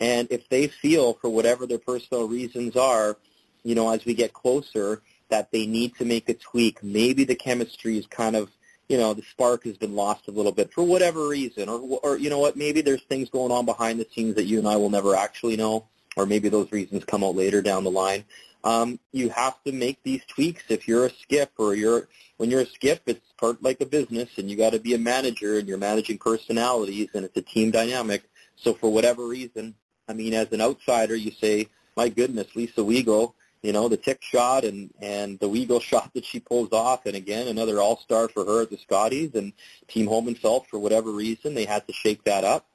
And 0.00 0.28
if 0.30 0.48
they 0.48 0.68
feel, 0.68 1.14
for 1.14 1.28
whatever 1.28 1.66
their 1.66 1.78
personal 1.78 2.26
reasons 2.28 2.76
are, 2.76 3.16
you 3.64 3.74
know, 3.74 3.90
as 3.90 4.04
we 4.04 4.14
get 4.14 4.32
closer, 4.32 5.02
that 5.28 5.50
they 5.52 5.66
need 5.66 5.94
to 5.96 6.04
make 6.04 6.28
a 6.28 6.34
tweak, 6.34 6.82
maybe 6.82 7.24
the 7.24 7.34
chemistry 7.34 7.98
is 7.98 8.06
kind 8.06 8.36
of, 8.36 8.50
you 8.88 8.96
know, 8.96 9.12
the 9.12 9.22
spark 9.22 9.64
has 9.64 9.76
been 9.76 9.94
lost 9.94 10.28
a 10.28 10.30
little 10.30 10.52
bit 10.52 10.72
for 10.72 10.82
whatever 10.82 11.28
reason, 11.28 11.68
or, 11.68 12.00
or 12.02 12.16
you 12.16 12.30
know 12.30 12.38
what, 12.38 12.56
maybe 12.56 12.80
there's 12.80 13.02
things 13.02 13.28
going 13.28 13.52
on 13.52 13.66
behind 13.66 14.00
the 14.00 14.06
scenes 14.14 14.36
that 14.36 14.44
you 14.44 14.58
and 14.58 14.68
I 14.68 14.76
will 14.76 14.88
never 14.88 15.14
actually 15.14 15.56
know, 15.56 15.84
or 16.18 16.26
maybe 16.26 16.48
those 16.48 16.70
reasons 16.72 17.04
come 17.04 17.24
out 17.24 17.36
later 17.36 17.62
down 17.62 17.84
the 17.84 17.90
line. 17.90 18.24
Um, 18.64 18.98
you 19.12 19.30
have 19.30 19.62
to 19.64 19.72
make 19.72 20.02
these 20.02 20.22
tweaks. 20.26 20.64
If 20.68 20.88
you're 20.88 21.06
a 21.06 21.10
skip 21.10 21.52
or 21.58 21.74
you're 21.74 22.08
when 22.36 22.50
you're 22.50 22.62
a 22.62 22.66
skip 22.66 23.02
it's 23.06 23.32
part 23.38 23.62
like 23.62 23.80
a 23.80 23.86
business 23.86 24.28
and 24.36 24.50
you 24.50 24.56
got 24.56 24.72
to 24.72 24.80
be 24.80 24.94
a 24.94 24.98
manager 24.98 25.58
and 25.58 25.68
you're 25.68 25.78
managing 25.78 26.18
personalities 26.18 27.08
and 27.14 27.24
it's 27.24 27.36
a 27.36 27.42
team 27.42 27.70
dynamic. 27.70 28.24
So 28.56 28.74
for 28.74 28.92
whatever 28.92 29.26
reason 29.26 29.74
i 30.08 30.12
mean 30.12 30.34
as 30.34 30.50
an 30.52 30.60
outsider 30.60 31.14
you 31.14 31.30
say 31.30 31.68
my 31.96 32.08
goodness 32.08 32.56
lisa 32.56 32.80
weagle 32.80 33.34
you 33.62 33.72
know 33.72 33.88
the 33.88 33.96
tick 33.96 34.22
shot 34.22 34.64
and 34.64 34.92
and 35.00 35.38
the 35.38 35.48
weagle 35.48 35.82
shot 35.90 36.12
that 36.14 36.24
she 36.24 36.40
pulls 36.40 36.72
off 36.72 37.06
and 37.06 37.14
again 37.14 37.46
another 37.46 37.80
all 37.80 37.98
star 37.98 38.28
for 38.28 38.44
her 38.44 38.62
at 38.62 38.70
the 38.70 38.78
scotties 38.78 39.30
and 39.34 39.52
team 39.86 40.06
Homan 40.06 40.34
felt 40.34 40.66
for 40.66 40.78
whatever 40.78 41.10
reason 41.10 41.54
they 41.54 41.64
had 41.64 41.86
to 41.86 41.92
shake 41.92 42.24
that 42.24 42.44
up 42.44 42.67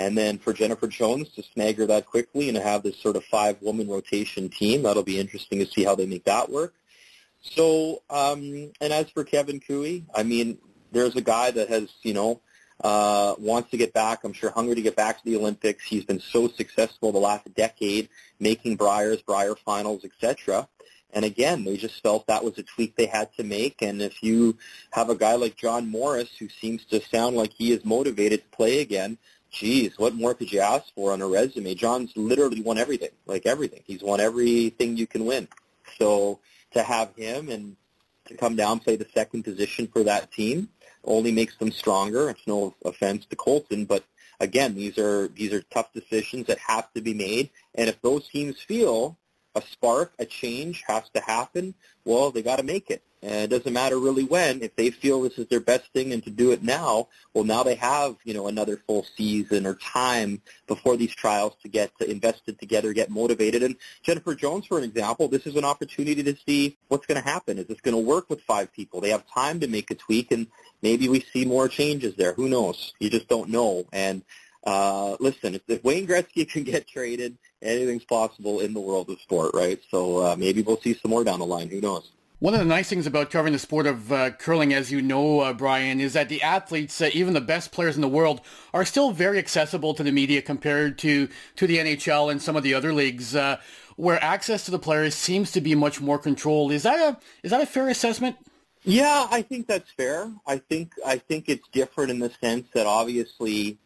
and 0.00 0.16
then 0.16 0.38
for 0.38 0.54
Jennifer 0.54 0.86
Jones 0.86 1.28
to 1.34 1.42
snag 1.42 1.76
her 1.76 1.84
that 1.84 2.06
quickly 2.06 2.48
and 2.48 2.56
to 2.56 2.62
have 2.62 2.82
this 2.82 2.96
sort 2.96 3.16
of 3.16 3.24
five-woman 3.24 3.86
rotation 3.86 4.48
team, 4.48 4.82
that'll 4.82 5.02
be 5.02 5.20
interesting 5.20 5.58
to 5.58 5.66
see 5.66 5.84
how 5.84 5.94
they 5.94 6.06
make 6.06 6.24
that 6.24 6.50
work. 6.50 6.72
So, 7.42 8.02
um, 8.08 8.72
and 8.80 8.92
as 8.94 9.10
for 9.10 9.24
Kevin 9.24 9.60
Koe, 9.60 10.00
I 10.14 10.22
mean, 10.22 10.56
there's 10.90 11.16
a 11.16 11.20
guy 11.20 11.50
that 11.50 11.68
has, 11.68 11.90
you 12.02 12.14
know, 12.14 12.40
uh, 12.82 13.34
wants 13.38 13.70
to 13.72 13.76
get 13.76 13.92
back. 13.92 14.24
I'm 14.24 14.32
sure 14.32 14.50
hungry 14.50 14.76
to 14.76 14.82
get 14.82 14.96
back 14.96 15.18
to 15.18 15.24
the 15.26 15.36
Olympics. 15.36 15.84
He's 15.84 16.06
been 16.06 16.20
so 16.20 16.48
successful 16.48 17.12
the 17.12 17.18
last 17.18 17.52
decade, 17.54 18.08
making 18.38 18.76
Briers, 18.76 19.20
Brier 19.20 19.54
finals, 19.54 20.06
etc. 20.06 20.66
And 21.12 21.26
again, 21.26 21.64
they 21.64 21.76
just 21.76 22.02
felt 22.02 22.26
that 22.26 22.42
was 22.42 22.56
a 22.56 22.62
tweak 22.62 22.96
they 22.96 23.04
had 23.04 23.34
to 23.34 23.44
make. 23.44 23.82
And 23.82 24.00
if 24.00 24.22
you 24.22 24.56
have 24.92 25.10
a 25.10 25.14
guy 25.14 25.34
like 25.34 25.56
John 25.56 25.90
Morris, 25.90 26.30
who 26.38 26.48
seems 26.48 26.86
to 26.86 27.02
sound 27.02 27.36
like 27.36 27.52
he 27.52 27.72
is 27.72 27.84
motivated 27.84 28.42
to 28.42 28.56
play 28.56 28.80
again, 28.80 29.18
geez, 29.50 29.98
what 29.98 30.14
more 30.14 30.34
could 30.34 30.52
you 30.52 30.60
ask 30.60 30.92
for 30.94 31.12
on 31.12 31.22
a 31.22 31.26
resume? 31.26 31.74
John's 31.74 32.12
literally 32.16 32.60
won 32.60 32.78
everything, 32.78 33.10
like 33.26 33.46
everything. 33.46 33.82
He's 33.86 34.02
won 34.02 34.20
everything 34.20 34.96
you 34.96 35.06
can 35.06 35.24
win. 35.24 35.48
So 35.98 36.40
to 36.72 36.82
have 36.82 37.14
him 37.16 37.48
and 37.48 37.76
to 38.26 38.36
come 38.36 38.56
down 38.56 38.80
play 38.80 38.96
the 38.96 39.06
second 39.12 39.42
position 39.42 39.88
for 39.88 40.04
that 40.04 40.32
team 40.32 40.68
only 41.04 41.32
makes 41.32 41.56
them 41.56 41.72
stronger. 41.72 42.30
It's 42.30 42.46
no 42.46 42.74
offense 42.84 43.26
to 43.26 43.36
Colton, 43.36 43.84
but 43.84 44.04
again, 44.38 44.74
these 44.74 44.98
are 44.98 45.28
these 45.28 45.52
are 45.52 45.62
tough 45.62 45.92
decisions 45.92 46.46
that 46.46 46.58
have 46.58 46.92
to 46.94 47.00
be 47.00 47.14
made. 47.14 47.50
And 47.74 47.88
if 47.88 48.00
those 48.02 48.28
teams 48.28 48.60
feel 48.60 49.16
a 49.54 49.62
spark, 49.62 50.12
a 50.18 50.24
change 50.24 50.84
has 50.86 51.08
to 51.10 51.20
happen, 51.20 51.74
well, 52.04 52.30
they 52.30 52.42
got 52.42 52.56
to 52.56 52.62
make 52.62 52.90
it. 52.90 53.02
And 53.22 53.34
it 53.34 53.50
doesn't 53.50 53.72
matter 53.72 53.98
really 53.98 54.24
when. 54.24 54.62
If 54.62 54.76
they 54.76 54.90
feel 54.90 55.20
this 55.20 55.38
is 55.38 55.46
their 55.48 55.60
best 55.60 55.92
thing 55.92 56.12
and 56.12 56.22
to 56.24 56.30
do 56.30 56.52
it 56.52 56.62
now, 56.62 57.08
well, 57.34 57.44
now 57.44 57.62
they 57.62 57.74
have, 57.74 58.16
you 58.24 58.32
know, 58.32 58.46
another 58.46 58.78
full 58.86 59.04
season 59.16 59.66
or 59.66 59.74
time 59.74 60.40
before 60.66 60.96
these 60.96 61.14
trials 61.14 61.54
to 61.62 61.68
get 61.68 61.90
invested 62.00 62.58
together, 62.58 62.94
get 62.94 63.10
motivated. 63.10 63.62
And 63.62 63.76
Jennifer 64.02 64.34
Jones, 64.34 64.66
for 64.66 64.78
an 64.78 64.84
example, 64.84 65.28
this 65.28 65.46
is 65.46 65.56
an 65.56 65.64
opportunity 65.64 66.22
to 66.22 66.36
see 66.46 66.78
what's 66.88 67.06
going 67.06 67.22
to 67.22 67.28
happen. 67.28 67.58
Is 67.58 67.66
this 67.66 67.80
going 67.80 67.94
to 67.94 68.02
work 68.02 68.30
with 68.30 68.40
five 68.42 68.72
people? 68.72 69.00
They 69.02 69.10
have 69.10 69.24
time 69.28 69.60
to 69.60 69.68
make 69.68 69.90
a 69.90 69.94
tweak, 69.94 70.32
and 70.32 70.46
maybe 70.80 71.08
we 71.08 71.20
see 71.20 71.44
more 71.44 71.68
changes 71.68 72.16
there. 72.16 72.32
Who 72.32 72.48
knows? 72.48 72.94
You 73.00 73.10
just 73.10 73.28
don't 73.28 73.50
know. 73.50 73.84
And 73.92 74.22
uh, 74.64 75.16
listen, 75.20 75.54
if, 75.54 75.62
if 75.68 75.84
Wayne 75.84 76.06
Gretzky 76.06 76.48
can 76.50 76.64
get 76.64 76.88
traded, 76.88 77.36
anything's 77.60 78.04
possible 78.04 78.60
in 78.60 78.72
the 78.72 78.80
world 78.80 79.10
of 79.10 79.20
sport, 79.20 79.52
right? 79.52 79.80
So 79.90 80.18
uh, 80.24 80.36
maybe 80.38 80.62
we'll 80.62 80.80
see 80.80 80.94
some 80.94 81.10
more 81.10 81.24
down 81.24 81.40
the 81.40 81.46
line. 81.46 81.68
Who 81.68 81.82
knows? 81.82 82.10
One 82.40 82.54
of 82.54 82.60
the 82.60 82.66
nice 82.66 82.88
things 82.88 83.06
about 83.06 83.30
covering 83.30 83.52
the 83.52 83.58
sport 83.58 83.86
of 83.86 84.10
uh, 84.10 84.30
curling, 84.30 84.72
as 84.72 84.90
you 84.90 85.02
know, 85.02 85.40
uh, 85.40 85.52
Brian, 85.52 86.00
is 86.00 86.14
that 86.14 86.30
the 86.30 86.40
athletes, 86.40 86.98
uh, 86.98 87.10
even 87.12 87.34
the 87.34 87.40
best 87.42 87.70
players 87.70 87.96
in 87.96 88.00
the 88.00 88.08
world, 88.08 88.40
are 88.72 88.86
still 88.86 89.10
very 89.10 89.38
accessible 89.38 89.92
to 89.92 90.02
the 90.02 90.10
media 90.10 90.40
compared 90.40 90.96
to, 91.00 91.28
to 91.56 91.66
the 91.66 91.76
NHL 91.76 92.30
and 92.32 92.40
some 92.40 92.56
of 92.56 92.62
the 92.62 92.72
other 92.72 92.94
leagues, 92.94 93.36
uh, 93.36 93.58
where 93.96 94.22
access 94.24 94.64
to 94.64 94.70
the 94.70 94.78
players 94.78 95.14
seems 95.14 95.52
to 95.52 95.60
be 95.60 95.74
much 95.74 96.00
more 96.00 96.18
controlled. 96.18 96.72
Is 96.72 96.84
that 96.84 96.98
a 96.98 97.18
is 97.42 97.50
that 97.50 97.60
a 97.60 97.66
fair 97.66 97.90
assessment? 97.90 98.36
Yeah, 98.84 99.26
I 99.30 99.42
think 99.42 99.66
that's 99.66 99.90
fair. 99.90 100.32
I 100.46 100.56
think 100.56 100.94
I 101.04 101.18
think 101.18 101.50
it's 101.50 101.68
different 101.68 102.10
in 102.10 102.20
the 102.20 102.30
sense 102.40 102.66
that 102.72 102.86
obviously, 102.86 103.78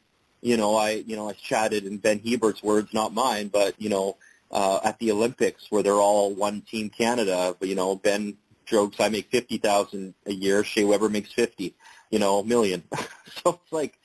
you 0.42 0.56
know, 0.56 0.76
I 0.76 0.90
you 0.90 1.16
know 1.16 1.28
I 1.28 1.32
chatted 1.32 1.86
in 1.86 1.98
Ben 1.98 2.20
Hebert's 2.20 2.62
words, 2.62 2.94
not 2.94 3.12
mine, 3.12 3.48
but 3.48 3.74
you 3.82 3.88
know. 3.88 4.16
Uh, 4.50 4.78
at 4.84 4.96
the 5.00 5.10
Olympics, 5.10 5.66
where 5.70 5.82
they're 5.82 5.94
all 5.94 6.32
one 6.32 6.60
team 6.60 6.88
Canada, 6.88 7.56
but 7.58 7.68
you 7.68 7.74
know 7.74 7.96
Ben 7.96 8.36
jokes. 8.66 9.00
I 9.00 9.08
make 9.08 9.30
fifty 9.30 9.58
thousand 9.58 10.14
a 10.26 10.32
year. 10.32 10.64
Shea 10.64 10.84
Weber 10.84 11.08
makes 11.08 11.32
fifty, 11.32 11.74
you 12.10 12.18
know, 12.18 12.42
million. 12.42 12.82
so 13.44 13.60
it's 13.62 13.72
like 13.72 13.98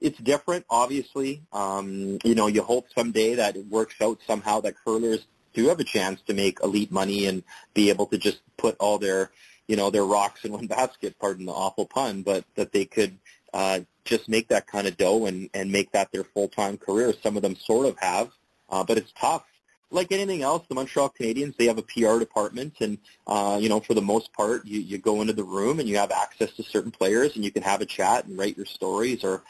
it's 0.00 0.18
different. 0.18 0.64
Obviously, 0.68 1.42
um, 1.52 2.18
you 2.24 2.34
know, 2.34 2.46
you 2.46 2.62
hope 2.62 2.86
someday 2.94 3.34
that 3.36 3.56
it 3.56 3.66
works 3.66 3.94
out 4.00 4.18
somehow 4.26 4.60
that 4.60 4.74
curlers 4.84 5.26
do 5.54 5.68
have 5.68 5.80
a 5.80 5.84
chance 5.84 6.20
to 6.22 6.34
make 6.34 6.58
elite 6.62 6.90
money 6.90 7.26
and 7.26 7.42
be 7.74 7.90
able 7.90 8.06
to 8.06 8.18
just 8.18 8.40
put 8.56 8.76
all 8.80 8.98
their, 8.98 9.30
you 9.68 9.76
know, 9.76 9.90
their 9.90 10.04
rocks 10.04 10.44
in 10.44 10.52
one 10.52 10.66
basket. 10.78 11.18
Pardon 11.18 11.46
the 11.46 11.52
awful 11.52 11.86
pun, 11.86 12.22
but 12.22 12.44
that 12.56 12.72
they 12.72 12.84
could 12.84 13.16
uh, 13.52 13.80
just 14.04 14.28
make 14.28 14.48
that 14.48 14.66
kind 14.66 14.86
of 14.86 14.96
dough 14.96 15.26
and 15.26 15.50
and 15.54 15.70
make 15.70 15.92
that 15.92 16.10
their 16.12 16.24
full 16.24 16.48
time 16.48 16.76
career. 16.76 17.14
Some 17.22 17.36
of 17.36 17.42
them 17.42 17.56
sort 17.56 17.86
of 17.86 17.96
have, 17.98 18.30
uh, 18.70 18.84
but 18.84 18.98
it's 18.98 19.12
tough 19.12 19.44
like 19.92 20.10
anything 20.10 20.42
else, 20.42 20.66
the 20.68 20.74
Montreal 20.74 21.10
Canadiens, 21.10 21.56
they 21.56 21.66
have 21.66 21.78
a 21.78 21.82
PR 21.82 22.18
department, 22.18 22.74
and 22.80 22.98
uh, 23.26 23.58
you 23.60 23.68
know, 23.68 23.80
for 23.80 23.94
the 23.94 24.02
most 24.02 24.32
part, 24.32 24.66
you, 24.66 24.80
you 24.80 24.98
go 24.98 25.20
into 25.20 25.32
the 25.32 25.44
room 25.44 25.78
and 25.78 25.88
you 25.88 25.96
have 25.98 26.10
access 26.10 26.52
to 26.54 26.62
certain 26.62 26.90
players, 26.90 27.36
and 27.36 27.44
you 27.44 27.50
can 27.50 27.62
have 27.62 27.80
a 27.80 27.86
chat 27.86 28.24
and 28.24 28.36
write 28.38 28.56
your 28.56 28.66
stories, 28.66 29.22
or 29.22 29.42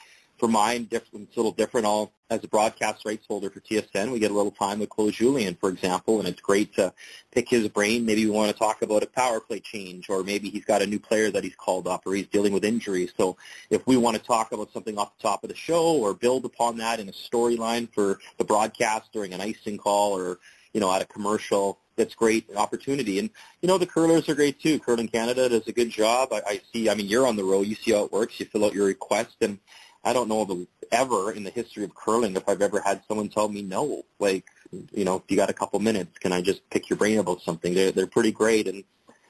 for 0.43 0.49
mine, 0.49 0.83
different, 0.87 1.29
it's 1.29 1.37
a 1.37 1.39
little 1.39 1.53
different. 1.53 1.87
I'll, 1.87 2.13
as 2.29 2.43
a 2.43 2.49
broadcast 2.49 3.05
rights 3.07 3.25
holder 3.29 3.49
for 3.49 3.61
TSN, 3.61 4.11
we 4.11 4.19
get 4.19 4.33
a 4.33 4.35
little 4.35 4.51
time 4.51 4.81
with 4.81 4.89
Claude 4.89 5.13
Julien, 5.13 5.55
for 5.55 5.69
example, 5.69 6.19
and 6.19 6.27
it's 6.27 6.41
great 6.41 6.75
to 6.75 6.93
pick 7.31 7.49
his 7.49 7.69
brain. 7.69 8.05
Maybe 8.05 8.25
we 8.25 8.33
want 8.33 8.51
to 8.51 8.59
talk 8.59 8.83
about 8.83 9.05
a 9.05 9.07
power 9.07 9.39
play 9.39 9.61
change, 9.61 10.11
or 10.11 10.25
maybe 10.25 10.51
he's 10.51 10.65
got 10.65 10.83
a 10.83 10.87
new 10.89 10.99
player 10.99 11.31
that 11.31 11.45
he's 11.45 11.55
called 11.55 11.87
up, 11.87 12.03
or 12.07 12.15
he's 12.15 12.27
dealing 12.27 12.53
with 12.53 12.65
injuries. 12.65 13.13
So 13.17 13.37
if 13.71 13.87
we 13.87 13.97
want 13.97 14.17
to 14.17 14.23
talk 14.23 14.51
about 14.51 14.73
something 14.73 14.99
off 14.99 15.17
the 15.17 15.23
top 15.23 15.45
of 15.45 15.49
the 15.49 15.55
show, 15.55 15.95
or 15.99 16.13
build 16.13 16.45
upon 16.45 16.79
that 16.79 16.99
in 16.99 17.09
a 17.09 17.13
storyline 17.13 17.89
for 17.95 18.19
the 18.39 18.45
broadcast 18.45 19.13
during 19.13 19.35
an 19.35 19.41
icing 19.41 19.79
call, 19.79 20.19
or 20.19 20.41
you 20.73 20.81
know, 20.81 20.93
at 20.93 21.03
a 21.03 21.07
commercial, 21.07 21.79
that's 21.95 22.17
great 22.17 22.51
opportunity. 22.57 23.21
And 23.21 23.31
you 23.61 23.69
know, 23.69 23.79
the 23.79 23.87
curlers 23.87 24.29
are 24.29 24.35
great 24.35 24.61
too. 24.61 24.81
Curling 24.81 25.07
Canada 25.07 25.49
does 25.49 25.69
a 25.69 25.73
good 25.73 25.91
job. 25.91 26.33
I, 26.33 26.43
I 26.45 26.61
see. 26.73 26.91
I 26.91 26.97
mean, 26.97 27.07
you're 27.07 27.29
on 27.29 27.37
the 27.37 27.45
road. 27.45 27.69
You 27.69 27.77
see 27.77 27.93
how 27.93 28.03
it 28.07 28.11
works. 28.11 28.41
You 28.41 28.47
fill 28.47 28.65
out 28.65 28.75
your 28.75 28.87
request, 28.87 29.37
and 29.41 29.61
I 30.05 30.13
don't 30.13 30.29
know 30.29 30.43
of 30.43 30.67
ever 30.91 31.33
in 31.33 31.45
the 31.45 31.51
history 31.51 31.85
of 31.85 31.95
curling 31.95 32.37
if 32.37 32.49
I've 32.49 32.63
ever 32.63 32.81
had 32.81 33.03
someone 33.07 33.29
tell 33.29 33.49
me 33.49 33.63
no. 33.63 34.05
Like, 34.19 34.47
you 34.93 35.05
know, 35.05 35.17
if 35.17 35.23
you 35.29 35.37
got 35.37 35.51
a 35.51 35.55
couple 35.55 35.79
minutes, 35.81 36.19
can 36.19 36.33
I 36.33 36.41
just 36.43 36.69
pick 36.71 36.91
your 36.91 36.97
brain 36.97 37.19
about 37.19 37.43
something? 37.43 37.75
They're 37.75 37.93
they're 37.93 38.07
pretty 38.07 38.33
great 38.33 38.67
and 38.69 38.85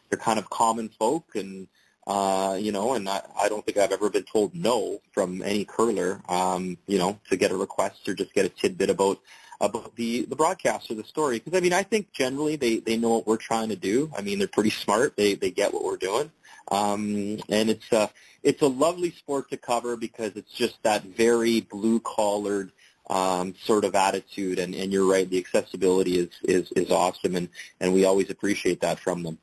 they're 0.08 0.18
kind 0.18 0.38
of 0.38 0.48
common 0.50 0.88
folk 0.98 1.34
and 1.34 1.68
Uh, 2.04 2.58
you 2.58 2.72
know, 2.72 2.94
and 2.96 3.08
I, 3.08 3.22
I 3.38 3.48
don't 3.48 3.64
think 3.64 3.78
I've 3.78 3.92
ever 3.92 4.10
been 4.10 4.24
told 4.24 4.56
no 4.56 4.98
from 5.14 5.40
any 5.40 5.64
curler, 5.64 6.20
um, 6.28 6.76
you 6.88 6.98
know, 6.98 7.20
to 7.30 7.36
get 7.36 7.52
a 7.52 7.56
request 7.56 8.08
or 8.08 8.14
just 8.14 8.34
get 8.34 8.44
a 8.44 8.48
tidbit 8.48 8.90
about 8.90 9.18
about 9.62 9.96
the 9.96 10.26
the 10.26 10.36
broadcast 10.36 10.90
or 10.90 10.94
the 10.94 11.04
story. 11.04 11.38
Because 11.38 11.56
I 11.56 11.62
mean, 11.62 11.72
I 11.72 11.82
think 11.82 12.12
generally 12.12 12.56
they 12.56 12.80
they 12.80 12.98
know 12.98 13.10
what 13.10 13.26
we're 13.26 13.36
trying 13.38 13.70
to 13.70 13.76
do. 13.76 14.10
I 14.16 14.20
mean, 14.20 14.38
they're 14.38 14.48
pretty 14.48 14.70
smart. 14.70 15.16
They 15.16 15.34
they 15.34 15.50
get 15.50 15.72
what 15.72 15.84
we're 15.84 15.96
doing, 15.96 16.30
um, 16.70 17.38
and 17.48 17.70
it's 17.70 17.90
a 17.92 18.10
it's 18.42 18.60
a 18.60 18.66
lovely 18.66 19.12
sport 19.12 19.48
to 19.50 19.56
cover 19.56 19.96
because 19.96 20.32
it's 20.36 20.52
just 20.52 20.82
that 20.82 21.04
very 21.04 21.60
blue 21.60 22.00
collared 22.00 22.72
um, 23.08 23.54
sort 23.62 23.84
of 23.84 23.94
attitude. 23.94 24.58
And, 24.58 24.74
and 24.74 24.92
you're 24.92 25.08
right, 25.08 25.28
the 25.28 25.38
accessibility 25.38 26.18
is, 26.18 26.30
is, 26.42 26.72
is 26.72 26.90
awesome, 26.90 27.36
and, 27.36 27.48
and 27.80 27.92
we 27.92 28.04
always 28.04 28.30
appreciate 28.30 28.80
that 28.80 28.98
from 28.98 29.22
them. 29.22 29.38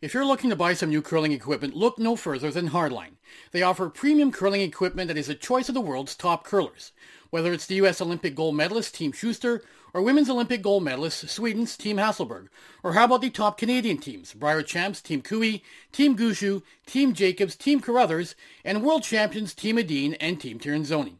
If 0.00 0.14
you're 0.14 0.24
looking 0.24 0.48
to 0.48 0.56
buy 0.56 0.72
some 0.72 0.88
new 0.88 1.02
curling 1.02 1.32
equipment, 1.32 1.76
look 1.76 1.98
no 1.98 2.16
further 2.16 2.50
than 2.50 2.70
Hardline. 2.70 3.16
They 3.52 3.62
offer 3.62 3.90
premium 3.90 4.32
curling 4.32 4.62
equipment 4.62 5.08
that 5.08 5.18
is 5.18 5.28
a 5.28 5.34
choice 5.34 5.68
of 5.68 5.74
the 5.74 5.80
world's 5.80 6.16
top 6.16 6.44
curlers. 6.44 6.92
Whether 7.30 7.52
it's 7.52 7.66
the 7.66 7.76
U.S. 7.76 8.00
Olympic 8.00 8.34
gold 8.34 8.56
medalist 8.56 8.94
Team 8.94 9.12
Shuster 9.12 9.62
or 9.94 10.02
Women's 10.02 10.28
Olympic 10.28 10.62
gold 10.62 10.82
medalist 10.82 11.28
Sweden's 11.28 11.76
Team 11.76 11.96
Hasselborg? 11.96 12.48
or 12.82 12.94
how 12.94 13.04
about 13.04 13.20
the 13.20 13.30
top 13.30 13.56
Canadian 13.56 13.98
teams, 13.98 14.34
Brier 14.34 14.62
Champs 14.62 15.00
Team 15.00 15.22
Koe, 15.22 15.60
Team 15.92 16.16
Gushue, 16.16 16.62
Team 16.86 17.12
Jacobs, 17.12 17.54
Team 17.54 17.80
Carruthers, 17.80 18.34
and 18.64 18.82
World 18.82 19.04
Champions 19.04 19.54
Team 19.54 19.78
Edin 19.78 20.14
and 20.14 20.40
Team 20.40 20.58
Tirinzoni. 20.58 21.14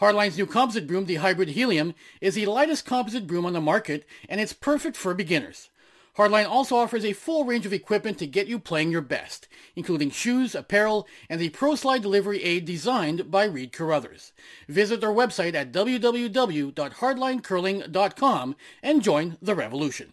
Hardline's 0.00 0.36
new 0.36 0.46
composite 0.46 0.88
broom, 0.88 1.06
the 1.06 1.16
Hybrid 1.16 1.50
Helium, 1.50 1.94
is 2.20 2.34
the 2.34 2.46
lightest 2.46 2.84
composite 2.84 3.28
broom 3.28 3.46
on 3.46 3.52
the 3.52 3.60
market, 3.60 4.04
and 4.28 4.40
it's 4.40 4.52
perfect 4.52 4.96
for 4.96 5.14
beginners. 5.14 5.70
Hardline 6.16 6.48
also 6.48 6.76
offers 6.76 7.04
a 7.06 7.14
full 7.14 7.44
range 7.44 7.64
of 7.64 7.72
equipment 7.72 8.18
to 8.18 8.26
get 8.26 8.46
you 8.46 8.58
playing 8.58 8.90
your 8.90 9.00
best, 9.00 9.48
including 9.74 10.10
shoes, 10.10 10.54
apparel, 10.54 11.08
and 11.30 11.40
the 11.40 11.48
Pro 11.48 11.74
Slide 11.74 12.02
delivery 12.02 12.42
aid 12.42 12.66
designed 12.66 13.30
by 13.30 13.44
Reed 13.44 13.72
Carruthers. 13.72 14.34
Visit 14.68 15.00
their 15.00 15.08
website 15.10 15.54
at 15.54 15.72
www.hardlinecurling.com 15.72 18.56
and 18.82 19.02
join 19.02 19.38
the 19.40 19.54
revolution. 19.54 20.12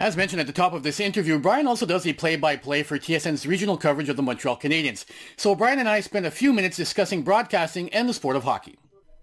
As 0.00 0.16
mentioned 0.16 0.40
at 0.40 0.46
the 0.46 0.52
top 0.52 0.74
of 0.74 0.84
this 0.84 1.00
interview, 1.00 1.40
Brian 1.40 1.66
also 1.66 1.84
does 1.84 2.04
the 2.04 2.12
play-by-play 2.12 2.84
for 2.84 3.00
TSN's 3.00 3.48
regional 3.48 3.76
coverage 3.76 4.08
of 4.08 4.14
the 4.14 4.22
Montreal 4.22 4.56
Canadiens. 4.56 5.04
So 5.36 5.56
Brian 5.56 5.80
and 5.80 5.88
I 5.88 5.98
spent 6.00 6.24
a 6.24 6.30
few 6.30 6.52
minutes 6.52 6.76
discussing 6.76 7.22
broadcasting 7.22 7.92
and 7.92 8.08
the 8.08 8.14
sport 8.14 8.36
of 8.36 8.44
hockey. 8.44 8.78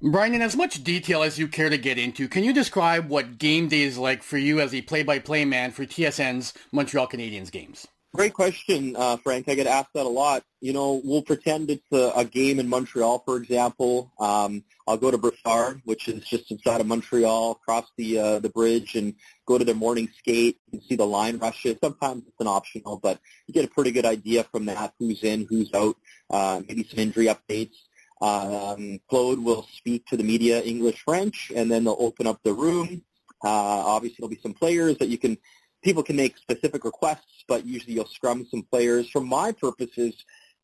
Brian, 0.07 0.35
in 0.35 0.43
as 0.43 0.55
much 0.55 0.83
detail 0.83 1.23
as 1.23 1.39
you 1.39 1.47
care 1.47 1.67
to 1.67 1.79
get 1.79 1.97
into, 1.97 2.27
can 2.27 2.43
you 2.43 2.53
describe 2.53 3.09
what 3.09 3.39
game 3.39 3.67
day 3.67 3.81
is 3.81 3.97
like 3.97 4.21
for 4.21 4.37
you 4.37 4.59
as 4.59 4.71
a 4.71 4.83
play-by-play 4.83 5.45
man 5.45 5.71
for 5.71 5.83
TSN's 5.83 6.53
Montreal 6.71 7.07
Canadiens 7.07 7.49
games? 7.49 7.87
Great 8.13 8.35
question, 8.35 8.95
uh, 8.95 9.17
Frank. 9.17 9.49
I 9.49 9.55
get 9.55 9.65
asked 9.65 9.89
that 9.95 10.05
a 10.05 10.09
lot. 10.09 10.43
You 10.61 10.73
know, 10.73 11.01
we'll 11.03 11.23
pretend 11.23 11.71
it's 11.71 11.91
a, 11.91 12.11
a 12.17 12.23
game 12.23 12.59
in 12.59 12.69
Montreal, 12.69 13.23
for 13.25 13.35
example. 13.37 14.13
Um, 14.19 14.63
I'll 14.87 14.95
go 14.95 15.09
to 15.09 15.17
Brossard, 15.17 15.81
which 15.85 16.07
is 16.07 16.23
just 16.23 16.51
inside 16.51 16.81
of 16.81 16.87
Montreal, 16.87 17.55
cross 17.55 17.87
the 17.97 18.19
uh, 18.19 18.39
the 18.39 18.49
bridge, 18.49 18.95
and 18.95 19.15
go 19.47 19.57
to 19.57 19.65
their 19.65 19.75
morning 19.75 20.07
skate. 20.19 20.59
You 20.67 20.79
can 20.79 20.87
see 20.87 20.95
the 20.95 21.05
line 21.05 21.39
rushes. 21.39 21.77
Sometimes 21.83 22.23
it's 22.27 22.39
an 22.39 22.47
optional, 22.47 22.99
but 23.01 23.19
you 23.47 23.53
get 23.53 23.65
a 23.65 23.69
pretty 23.69 23.91
good 23.91 24.05
idea 24.05 24.45
from 24.45 24.65
that 24.67 24.93
who's 24.99 25.23
in, 25.23 25.47
who's 25.49 25.73
out, 25.73 25.97
uh, 26.29 26.61
maybe 26.67 26.83
some 26.83 26.99
injury 26.99 27.25
updates. 27.25 27.73
Um, 28.21 28.99
Claude 29.09 29.39
will 29.39 29.67
speak 29.73 30.05
to 30.07 30.17
the 30.17 30.23
media 30.23 30.61
English, 30.61 31.01
French, 31.03 31.51
and 31.55 31.71
then 31.71 31.83
they'll 31.83 31.97
open 31.99 32.27
up 32.27 32.39
the 32.43 32.53
room. 32.53 33.03
Uh, 33.43 33.49
obviously, 33.49 34.17
there'll 34.19 34.29
be 34.29 34.41
some 34.41 34.53
players 34.53 34.97
that 34.97 35.09
you 35.09 35.17
can 35.17 35.37
people 35.85 36.01
can 36.01 36.15
make 36.15 36.35
specific 36.37 36.83
requests, 36.83 37.45
but 37.47 37.63
usually 37.65 37.93
you'll 37.93 38.07
scrum 38.07 38.45
some 38.49 38.63
players. 38.63 39.07
For 39.07 39.21
my 39.21 39.51
purposes, 39.51 40.15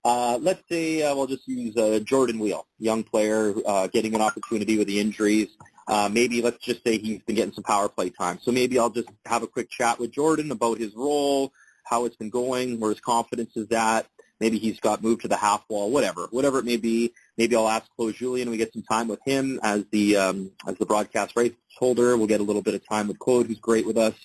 uh, 0.03 0.39
let's 0.41 0.63
say 0.67 1.03
uh, 1.03 1.15
we'll 1.15 1.27
just 1.27 1.47
use 1.47 1.77
uh, 1.77 1.99
Jordan 2.03 2.39
Weal, 2.39 2.65
young 2.79 3.03
player, 3.03 3.53
uh, 3.67 3.87
getting 3.87 4.15
an 4.15 4.21
opportunity 4.21 4.79
with 4.79 4.87
the 4.87 4.99
injuries. 4.99 5.49
Uh, 5.87 6.09
maybe 6.11 6.41
let's 6.41 6.63
just 6.63 6.83
say 6.83 6.97
he's 6.97 7.21
been 7.21 7.35
getting 7.35 7.53
some 7.53 7.63
power 7.63 7.87
play 7.87 8.09
time. 8.09 8.39
So 8.41 8.51
maybe 8.51 8.79
I'll 8.79 8.89
just 8.89 9.09
have 9.27 9.43
a 9.43 9.47
quick 9.47 9.69
chat 9.69 9.99
with 9.99 10.11
Jordan 10.11 10.51
about 10.51 10.79
his 10.79 10.95
role, 10.95 11.53
how 11.85 12.05
it's 12.05 12.15
been 12.15 12.31
going, 12.31 12.79
where 12.79 12.89
his 12.89 12.99
confidence 12.99 13.55
is 13.55 13.71
at. 13.71 14.07
Maybe 14.41 14.57
he's 14.57 14.81
got 14.81 15.01
moved 15.01 15.21
to 15.21 15.29
the 15.29 15.37
half 15.37 15.63
wall, 15.69 15.89
whatever, 15.89 16.27
whatever 16.31 16.59
it 16.59 16.65
may 16.65 16.75
be. 16.75 17.13
Maybe 17.37 17.55
I'll 17.55 17.69
ask 17.69 17.85
Claude 17.95 18.15
Julien. 18.15 18.49
We 18.49 18.57
get 18.57 18.73
some 18.73 18.83
time 18.83 19.07
with 19.07 19.21
him 19.25 19.61
as 19.63 19.85
the 19.91 20.17
um, 20.17 20.51
as 20.67 20.75
the 20.75 20.85
broadcast 20.85 21.37
rights 21.37 21.55
holder. 21.77 22.17
We'll 22.17 22.27
get 22.27 22.41
a 22.41 22.43
little 22.43 22.61
bit 22.61 22.73
of 22.73 22.85
time 22.85 23.07
with 23.07 23.19
Claude, 23.19 23.47
who's 23.47 23.59
great 23.59 23.87
with 23.87 23.97
us 23.97 24.15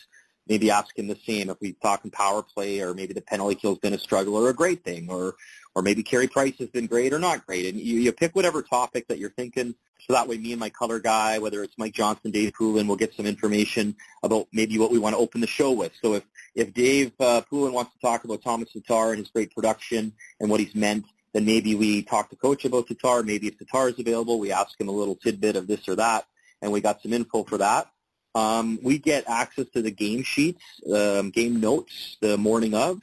maybe 0.48 0.70
ask 0.70 0.96
him 0.96 1.08
the 1.08 1.18
same 1.26 1.50
if 1.50 1.56
we 1.60 1.72
talk 1.82 2.04
in 2.04 2.10
power 2.10 2.42
play 2.42 2.80
or 2.80 2.94
maybe 2.94 3.12
the 3.12 3.20
penalty 3.20 3.54
kill's 3.54 3.78
been 3.78 3.94
a 3.94 3.98
struggle 3.98 4.36
or 4.36 4.48
a 4.48 4.54
great 4.54 4.84
thing 4.84 5.08
or 5.10 5.34
or 5.74 5.82
maybe 5.82 6.02
Carey 6.02 6.26
Price 6.26 6.54
has 6.58 6.68
been 6.68 6.86
great 6.86 7.12
or 7.12 7.18
not 7.18 7.46
great. 7.46 7.66
And 7.66 7.78
you, 7.78 8.00
you 8.00 8.10
pick 8.10 8.34
whatever 8.34 8.62
topic 8.62 9.08
that 9.08 9.18
you're 9.18 9.30
thinking. 9.30 9.74
So 10.06 10.12
that 10.12 10.28
way 10.28 10.38
me 10.38 10.52
and 10.52 10.60
my 10.60 10.70
color 10.70 11.00
guy, 11.00 11.38
whether 11.38 11.64
it's 11.64 11.76
Mike 11.76 11.94
Johnson, 11.94 12.30
Dave 12.30 12.52
Poulin, 12.54 12.86
will 12.86 12.96
get 12.96 13.14
some 13.14 13.26
information 13.26 13.96
about 14.22 14.46
maybe 14.52 14.78
what 14.78 14.92
we 14.92 15.00
want 15.00 15.14
to 15.14 15.18
open 15.18 15.40
the 15.40 15.48
show 15.48 15.72
with. 15.72 15.92
So 16.00 16.14
if, 16.14 16.22
if 16.54 16.72
Dave 16.72 17.12
uh, 17.18 17.40
Poulin 17.40 17.72
wants 17.72 17.92
to 17.94 17.98
talk 17.98 18.22
about 18.22 18.42
Tomas 18.42 18.72
Tatar 18.72 19.10
and 19.10 19.18
his 19.18 19.28
great 19.28 19.52
production 19.52 20.12
and 20.40 20.48
what 20.48 20.60
he's 20.60 20.74
meant, 20.76 21.06
then 21.32 21.44
maybe 21.44 21.74
we 21.74 22.02
talk 22.02 22.30
to 22.30 22.36
coach 22.36 22.64
about 22.64 22.86
Tatar. 22.86 23.24
Maybe 23.24 23.48
if 23.48 23.58
Tatar 23.58 23.88
is 23.88 23.98
available, 23.98 24.38
we 24.38 24.52
ask 24.52 24.80
him 24.80 24.88
a 24.88 24.92
little 24.92 25.16
tidbit 25.16 25.56
of 25.56 25.66
this 25.66 25.88
or 25.88 25.96
that, 25.96 26.24
and 26.62 26.70
we 26.70 26.80
got 26.80 27.02
some 27.02 27.12
info 27.12 27.42
for 27.42 27.58
that. 27.58 27.90
Um, 28.36 28.78
we 28.82 28.98
get 28.98 29.28
access 29.28 29.66
to 29.70 29.82
the 29.82 29.90
game 29.90 30.22
sheets, 30.22 30.62
um, 30.94 31.30
game 31.30 31.58
notes 31.58 32.16
the 32.20 32.36
morning 32.36 32.74
of, 32.74 33.00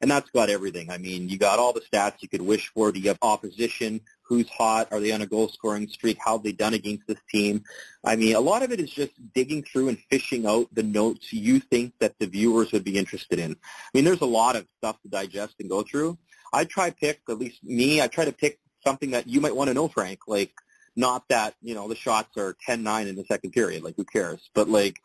and 0.00 0.10
that's 0.10 0.30
got 0.30 0.50
everything. 0.50 0.90
I 0.90 0.98
mean, 0.98 1.28
you 1.28 1.38
got 1.38 1.58
all 1.58 1.72
the 1.72 1.80
stats 1.80 2.16
you 2.20 2.28
could 2.28 2.42
wish 2.42 2.68
for. 2.68 2.92
Do 2.92 3.00
you 3.00 3.08
have 3.08 3.18
opposition? 3.22 4.00
Who's 4.22 4.48
hot? 4.48 4.88
Are 4.90 5.00
they 5.00 5.12
on 5.12 5.22
a 5.22 5.26
goal-scoring 5.26 5.88
streak? 5.88 6.18
How 6.24 6.32
have 6.32 6.42
they 6.42 6.52
done 6.52 6.74
against 6.74 7.06
this 7.06 7.18
team? 7.30 7.64
I 8.04 8.16
mean, 8.16 8.34
a 8.34 8.40
lot 8.40 8.62
of 8.62 8.72
it 8.72 8.80
is 8.80 8.90
just 8.90 9.12
digging 9.34 9.62
through 9.62 9.88
and 9.88 9.98
fishing 10.10 10.46
out 10.46 10.68
the 10.72 10.82
notes 10.82 11.32
you 11.32 11.60
think 11.60 11.94
that 12.00 12.14
the 12.18 12.26
viewers 12.26 12.72
would 12.72 12.84
be 12.84 12.98
interested 12.98 13.38
in. 13.38 13.52
I 13.52 13.88
mean, 13.94 14.04
there's 14.04 14.20
a 14.20 14.26
lot 14.26 14.56
of 14.56 14.66
stuff 14.78 15.00
to 15.02 15.08
digest 15.08 15.54
and 15.60 15.70
go 15.70 15.82
through. 15.82 16.18
I 16.52 16.64
try 16.64 16.90
pick, 16.90 17.20
at 17.28 17.38
least 17.38 17.62
me, 17.62 18.00
I 18.00 18.08
try 18.08 18.24
to 18.24 18.32
pick 18.32 18.58
something 18.84 19.12
that 19.12 19.28
you 19.28 19.40
might 19.40 19.54
want 19.54 19.68
to 19.68 19.74
know, 19.74 19.88
Frank, 19.88 20.20
like 20.26 20.52
not 20.96 21.24
that, 21.28 21.54
you 21.62 21.74
know, 21.74 21.88
the 21.88 21.94
shots 21.94 22.36
are 22.36 22.56
10-9 22.66 23.06
in 23.06 23.16
the 23.16 23.24
second 23.24 23.50
period. 23.50 23.84
Like, 23.84 23.96
who 23.96 24.04
cares? 24.04 24.48
But, 24.54 24.68
like, 24.68 24.96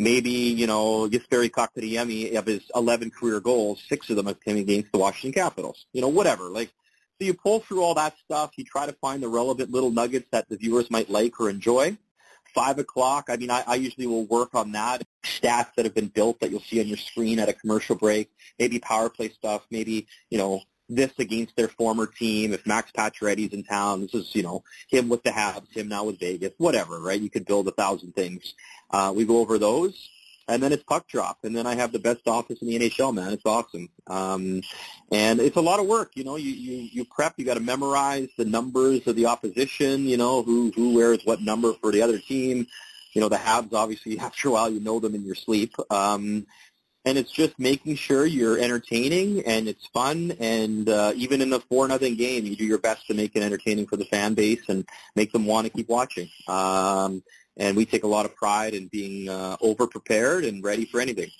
maybe, 0.00 0.30
you 0.30 0.66
know, 0.66 1.08
Jesperi 1.08 1.50
Kotkaniemi, 1.50 2.34
of 2.34 2.46
his 2.46 2.62
11 2.74 3.10
career 3.10 3.38
goals, 3.38 3.82
six 3.86 4.08
of 4.08 4.16
them 4.16 4.26
have 4.26 4.40
come 4.40 4.56
against 4.56 4.90
the 4.92 4.98
Washington 4.98 5.40
Capitals. 5.40 5.86
You 5.92 6.00
know, 6.00 6.08
whatever. 6.08 6.44
Like, 6.44 6.70
so 7.18 7.26
you 7.26 7.34
pull 7.34 7.60
through 7.60 7.82
all 7.82 7.94
that 7.94 8.14
stuff. 8.24 8.52
You 8.56 8.64
try 8.64 8.86
to 8.86 8.94
find 8.94 9.22
the 9.22 9.28
relevant 9.28 9.70
little 9.70 9.90
nuggets 9.90 10.26
that 10.32 10.48
the 10.48 10.56
viewers 10.56 10.90
might 10.90 11.10
like 11.10 11.38
or 11.38 11.50
enjoy. 11.50 11.98
Five 12.54 12.80
o'clock, 12.80 13.26
I 13.28 13.36
mean, 13.36 13.50
I, 13.50 13.62
I 13.64 13.74
usually 13.76 14.08
will 14.08 14.24
work 14.24 14.56
on 14.56 14.72
that. 14.72 15.04
Stats 15.22 15.72
that 15.76 15.84
have 15.84 15.94
been 15.94 16.08
built 16.08 16.40
that 16.40 16.50
you'll 16.50 16.60
see 16.60 16.80
on 16.80 16.88
your 16.88 16.96
screen 16.96 17.38
at 17.38 17.48
a 17.48 17.52
commercial 17.52 17.94
break. 17.94 18.28
Maybe 18.58 18.80
power 18.80 19.08
play 19.08 19.28
stuff. 19.28 19.64
Maybe, 19.70 20.08
you 20.30 20.38
know, 20.38 20.62
this 20.90 21.12
against 21.18 21.54
their 21.56 21.68
former 21.68 22.06
team. 22.06 22.52
If 22.52 22.66
Max 22.66 22.90
Pacioretty's 22.90 23.52
in 23.52 23.62
town, 23.62 24.00
this 24.00 24.14
is, 24.14 24.34
you 24.34 24.42
know, 24.42 24.64
him 24.88 25.08
with 25.08 25.22
the 25.22 25.30
Habs, 25.30 25.72
him 25.72 25.88
now 25.88 26.04
with 26.04 26.18
Vegas, 26.18 26.52
whatever, 26.58 27.00
right? 27.00 27.20
You 27.20 27.30
could 27.30 27.46
build 27.46 27.68
a 27.68 27.72
thousand 27.72 28.14
things. 28.14 28.54
Uh, 28.90 29.12
we 29.14 29.24
go 29.24 29.38
over 29.38 29.58
those, 29.58 30.10
and 30.48 30.62
then 30.62 30.72
it's 30.72 30.82
puck 30.82 31.06
drop, 31.06 31.38
and 31.44 31.56
then 31.56 31.66
I 31.66 31.74
have 31.76 31.92
the 31.92 31.98
best 31.98 32.26
office 32.26 32.60
in 32.60 32.68
the 32.68 32.78
NHL, 32.78 33.14
man. 33.14 33.32
It's 33.32 33.46
awesome. 33.46 33.88
Um, 34.06 34.62
and 35.12 35.40
it's 35.40 35.56
a 35.56 35.60
lot 35.60 35.80
of 35.80 35.86
work, 35.86 36.12
you 36.14 36.24
know, 36.24 36.36
you, 36.36 36.50
you, 36.50 36.88
you 36.92 37.04
prep, 37.04 37.34
you 37.36 37.44
got 37.44 37.54
to 37.54 37.60
memorize 37.60 38.28
the 38.36 38.44
numbers 38.44 39.06
of 39.06 39.16
the 39.16 39.26
opposition, 39.26 40.06
you 40.06 40.16
know, 40.16 40.42
who, 40.42 40.72
who 40.74 40.94
wears 40.94 41.20
what 41.24 41.40
number 41.40 41.72
for 41.74 41.92
the 41.92 42.02
other 42.02 42.18
team. 42.18 42.66
You 43.12 43.20
know, 43.20 43.28
the 43.28 43.36
Habs, 43.36 43.72
obviously, 43.72 44.18
after 44.20 44.48
a 44.48 44.52
while, 44.52 44.70
you 44.70 44.80
know 44.80 45.00
them 45.00 45.14
in 45.14 45.24
your 45.24 45.34
sleep. 45.34 45.74
Um, 45.90 46.46
and 47.04 47.16
it's 47.16 47.30
just 47.30 47.58
making 47.58 47.96
sure 47.96 48.26
you're 48.26 48.58
entertaining 48.58 49.42
and 49.46 49.68
it's 49.68 49.86
fun. 49.86 50.32
And 50.38 50.88
uh, 50.88 51.12
even 51.16 51.40
in 51.40 51.52
a 51.52 51.60
four 51.60 51.88
nothing 51.88 52.16
game, 52.16 52.44
you 52.44 52.56
do 52.56 52.64
your 52.64 52.78
best 52.78 53.06
to 53.06 53.14
make 53.14 53.34
it 53.34 53.42
entertaining 53.42 53.86
for 53.86 53.96
the 53.96 54.04
fan 54.04 54.34
base 54.34 54.68
and 54.68 54.86
make 55.16 55.32
them 55.32 55.46
want 55.46 55.66
to 55.66 55.72
keep 55.72 55.88
watching. 55.88 56.28
Um, 56.46 57.22
and 57.60 57.76
we 57.76 57.84
take 57.84 58.02
a 58.02 58.08
lot 58.08 58.24
of 58.26 58.34
pride 58.34 58.74
in 58.74 58.88
being 58.88 59.28
uh, 59.28 59.56
over 59.60 59.86
prepared 59.86 60.44
and 60.44 60.64
ready 60.64 60.86
for 60.86 61.00
anything. 61.00 61.30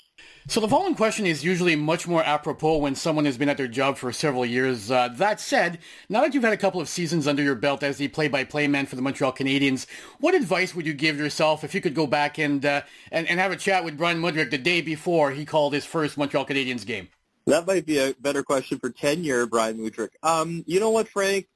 So 0.48 0.60
the 0.60 0.68
following 0.68 0.94
question 0.94 1.26
is 1.26 1.42
usually 1.44 1.76
much 1.76 2.06
more 2.06 2.22
apropos 2.22 2.78
when 2.78 2.94
someone 2.94 3.24
has 3.24 3.38
been 3.38 3.48
at 3.48 3.56
their 3.56 3.68
job 3.68 3.96
for 3.96 4.12
several 4.12 4.44
years. 4.44 4.90
Uh, 4.90 5.08
that 5.14 5.40
said, 5.40 5.78
now 6.08 6.20
that 6.20 6.34
you've 6.34 6.44
had 6.44 6.52
a 6.52 6.58
couple 6.58 6.80
of 6.80 6.88
seasons 6.88 7.26
under 7.26 7.42
your 7.42 7.54
belt 7.54 7.82
as 7.82 7.96
the 7.96 8.08
play-by-play 8.08 8.66
man 8.66 8.86
for 8.86 8.96
the 8.96 9.02
Montreal 9.02 9.32
Canadiens, 9.32 9.86
what 10.18 10.34
advice 10.34 10.74
would 10.74 10.86
you 10.86 10.92
give 10.92 11.18
yourself 11.18 11.64
if 11.64 11.74
you 11.74 11.80
could 11.80 11.94
go 11.94 12.06
back 12.06 12.38
and 12.38 12.64
uh, 12.64 12.82
and, 13.10 13.26
and 13.28 13.40
have 13.40 13.52
a 13.52 13.56
chat 13.56 13.84
with 13.84 13.96
Brian 13.96 14.20
Mudryk 14.20 14.50
the 14.50 14.58
day 14.58 14.80
before 14.82 15.30
he 15.30 15.44
called 15.44 15.72
his 15.72 15.86
first 15.86 16.18
Montreal 16.18 16.46
Canadiens 16.46 16.84
game? 16.84 17.08
That 17.46 17.66
might 17.66 17.86
be 17.86 17.98
a 17.98 18.14
better 18.14 18.42
question 18.42 18.78
for 18.78 18.90
tenure, 18.90 19.46
Brian 19.46 19.78
Mudryk. 19.78 20.10
Um, 20.22 20.64
you 20.66 20.80
know 20.80 20.90
what, 20.90 21.08
Frank? 21.08 21.48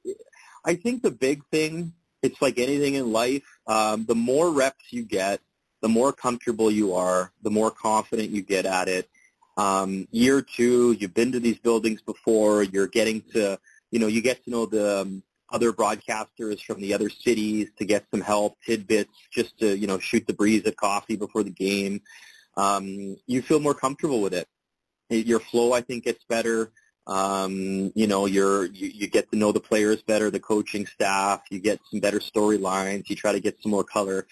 I 0.63 0.75
think 0.75 1.03
the 1.03 1.11
big 1.11 1.45
thing, 1.51 1.93
it's 2.23 2.41
like 2.41 2.57
anything 2.57 2.95
in 2.95 3.11
life. 3.11 3.43
Um, 3.67 4.05
the 4.05 4.15
more 4.15 4.51
reps 4.51 4.91
you 4.91 5.03
get, 5.03 5.41
the 5.81 5.89
more 5.89 6.13
comfortable 6.13 6.71
you 6.71 6.93
are, 6.93 7.31
the 7.43 7.49
more 7.49 7.71
confident 7.71 8.29
you 8.29 8.41
get 8.41 8.65
at 8.65 8.87
it. 8.87 9.09
Um, 9.57 10.07
year 10.11 10.41
two, 10.41 10.93
you've 10.93 11.13
been 11.13 11.31
to 11.31 11.39
these 11.39 11.59
buildings 11.59 12.01
before. 12.01 12.63
You're 12.63 12.87
getting 12.87 13.21
to, 13.33 13.59
you 13.91 13.99
know, 13.99 14.07
you 14.07 14.21
get 14.21 14.43
to 14.43 14.49
know 14.49 14.65
the 14.65 15.01
um, 15.01 15.23
other 15.51 15.71
broadcasters 15.71 16.61
from 16.61 16.81
the 16.81 16.93
other 16.93 17.09
cities 17.09 17.69
to 17.77 17.85
get 17.85 18.05
some 18.11 18.21
help, 18.21 18.57
tidbits, 18.65 19.13
just 19.31 19.57
to, 19.59 19.77
you 19.77 19.87
know, 19.87 19.99
shoot 19.99 20.25
the 20.27 20.33
breeze 20.33 20.65
at 20.65 20.75
coffee 20.75 21.15
before 21.15 21.43
the 21.43 21.51
game. 21.51 22.01
Um, 22.57 23.17
you 23.27 23.41
feel 23.41 23.59
more 23.59 23.73
comfortable 23.73 24.21
with 24.21 24.33
it. 24.33 24.47
Your 25.09 25.39
flow, 25.39 25.71
I 25.71 25.81
think, 25.81 26.05
gets 26.05 26.23
better. 26.25 26.71
Um, 27.07 27.91
you 27.95 28.07
know, 28.07 28.25
you're, 28.25 28.65
you, 28.65 28.87
you 28.87 29.07
get 29.07 29.31
to 29.31 29.37
know 29.37 29.51
the 29.51 29.59
players 29.59 30.01
better, 30.01 30.29
the 30.31 30.39
coaching 30.39 30.85
staff. 30.85 31.41
You 31.49 31.59
get 31.59 31.79
some 31.91 31.99
better 31.99 32.19
storylines. 32.19 33.09
You 33.09 33.15
try 33.15 33.31
to 33.31 33.39
get 33.39 33.61
some 33.61 33.71
more 33.71 33.83
color. 33.83 34.27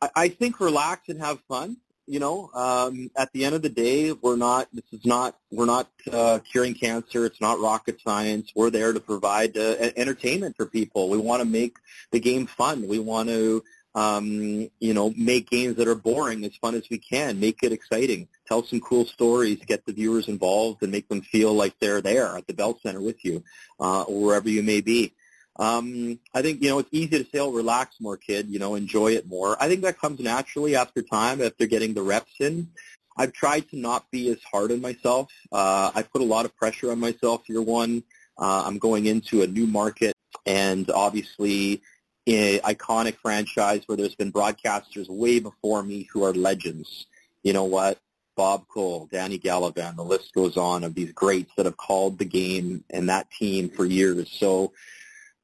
I, 0.00 0.10
I 0.16 0.28
think 0.28 0.60
relax 0.60 1.08
and 1.08 1.20
have 1.20 1.40
fun 1.48 1.76
you 2.06 2.20
know, 2.20 2.50
um, 2.54 3.10
at 3.16 3.32
the 3.32 3.44
end 3.44 3.54
of 3.54 3.62
the 3.62 3.68
day, 3.68 4.12
we're 4.12 4.36
not. 4.36 4.68
This 4.72 4.84
is 4.92 5.06
not. 5.06 5.36
We're 5.50 5.66
not 5.66 5.88
uh, 6.12 6.40
curing 6.50 6.74
cancer. 6.74 7.24
It's 7.24 7.40
not 7.40 7.60
rocket 7.60 8.00
science. 8.00 8.52
We're 8.54 8.70
there 8.70 8.92
to 8.92 9.00
provide 9.00 9.56
uh, 9.56 9.90
entertainment 9.96 10.56
for 10.56 10.66
people. 10.66 11.08
We 11.08 11.18
want 11.18 11.40
to 11.40 11.48
make 11.48 11.76
the 12.10 12.20
game 12.20 12.46
fun. 12.46 12.86
We 12.88 12.98
want 12.98 13.30
to, 13.30 13.64
um, 13.94 14.68
you 14.80 14.92
know, 14.92 15.12
make 15.16 15.50
games 15.50 15.76
that 15.76 15.88
are 15.88 15.94
boring 15.94 16.44
as 16.44 16.56
fun 16.56 16.74
as 16.74 16.84
we 16.90 16.98
can. 16.98 17.38
Make 17.38 17.62
it 17.62 17.72
exciting. 17.72 18.28
Tell 18.46 18.64
some 18.64 18.80
cool 18.80 19.06
stories. 19.06 19.58
Get 19.66 19.86
the 19.86 19.92
viewers 19.92 20.28
involved 20.28 20.82
and 20.82 20.90
make 20.90 21.08
them 21.08 21.22
feel 21.22 21.54
like 21.54 21.74
they're 21.78 22.00
there 22.00 22.36
at 22.36 22.46
the 22.46 22.54
Bell 22.54 22.78
Center 22.82 23.00
with 23.00 23.24
you, 23.24 23.44
uh, 23.78 24.02
or 24.02 24.20
wherever 24.20 24.48
you 24.48 24.62
may 24.62 24.80
be. 24.80 25.14
Um, 25.56 26.18
I 26.34 26.42
think, 26.42 26.62
you 26.62 26.68
know, 26.68 26.80
it's 26.80 26.88
easy 26.90 27.22
to 27.22 27.30
say, 27.30 27.38
oh, 27.38 27.52
relax 27.52 27.96
more, 28.00 28.16
kid, 28.16 28.48
you 28.48 28.58
know, 28.58 28.74
enjoy 28.74 29.12
it 29.12 29.28
more. 29.28 29.56
I 29.62 29.68
think 29.68 29.82
that 29.82 30.00
comes 30.00 30.18
naturally 30.18 30.74
after 30.74 31.00
time, 31.00 31.40
after 31.40 31.66
getting 31.66 31.94
the 31.94 32.02
reps 32.02 32.32
in. 32.40 32.68
I've 33.16 33.32
tried 33.32 33.68
to 33.70 33.78
not 33.78 34.10
be 34.10 34.30
as 34.30 34.42
hard 34.42 34.72
on 34.72 34.80
myself. 34.80 35.30
Uh, 35.52 35.92
I 35.94 36.02
put 36.02 36.20
a 36.20 36.24
lot 36.24 36.44
of 36.44 36.56
pressure 36.56 36.90
on 36.90 36.98
myself 36.98 37.48
year 37.48 37.62
one. 37.62 38.02
Uh, 38.36 38.64
I'm 38.66 38.78
going 38.78 39.06
into 39.06 39.42
a 39.42 39.46
new 39.46 39.68
market 39.68 40.14
and 40.44 40.90
obviously 40.90 41.82
iconic 42.26 43.16
franchise 43.16 43.82
where 43.86 43.96
there's 43.96 44.14
been 44.14 44.32
broadcasters 44.32 45.08
way 45.08 45.38
before 45.38 45.82
me 45.82 46.08
who 46.12 46.24
are 46.24 46.32
legends. 46.32 47.06
You 47.42 47.52
know 47.52 47.64
what? 47.64 47.98
Bob 48.36 48.66
Cole, 48.68 49.08
Danny 49.12 49.38
Gallivan, 49.38 49.96
the 49.96 50.04
list 50.04 50.34
goes 50.34 50.56
on 50.56 50.82
of 50.82 50.94
these 50.94 51.12
greats 51.12 51.52
that 51.56 51.66
have 51.66 51.76
called 51.76 52.18
the 52.18 52.24
game 52.24 52.84
and 52.90 53.08
that 53.08 53.30
team 53.30 53.68
for 53.68 53.84
years. 53.84 54.30
So 54.30 54.72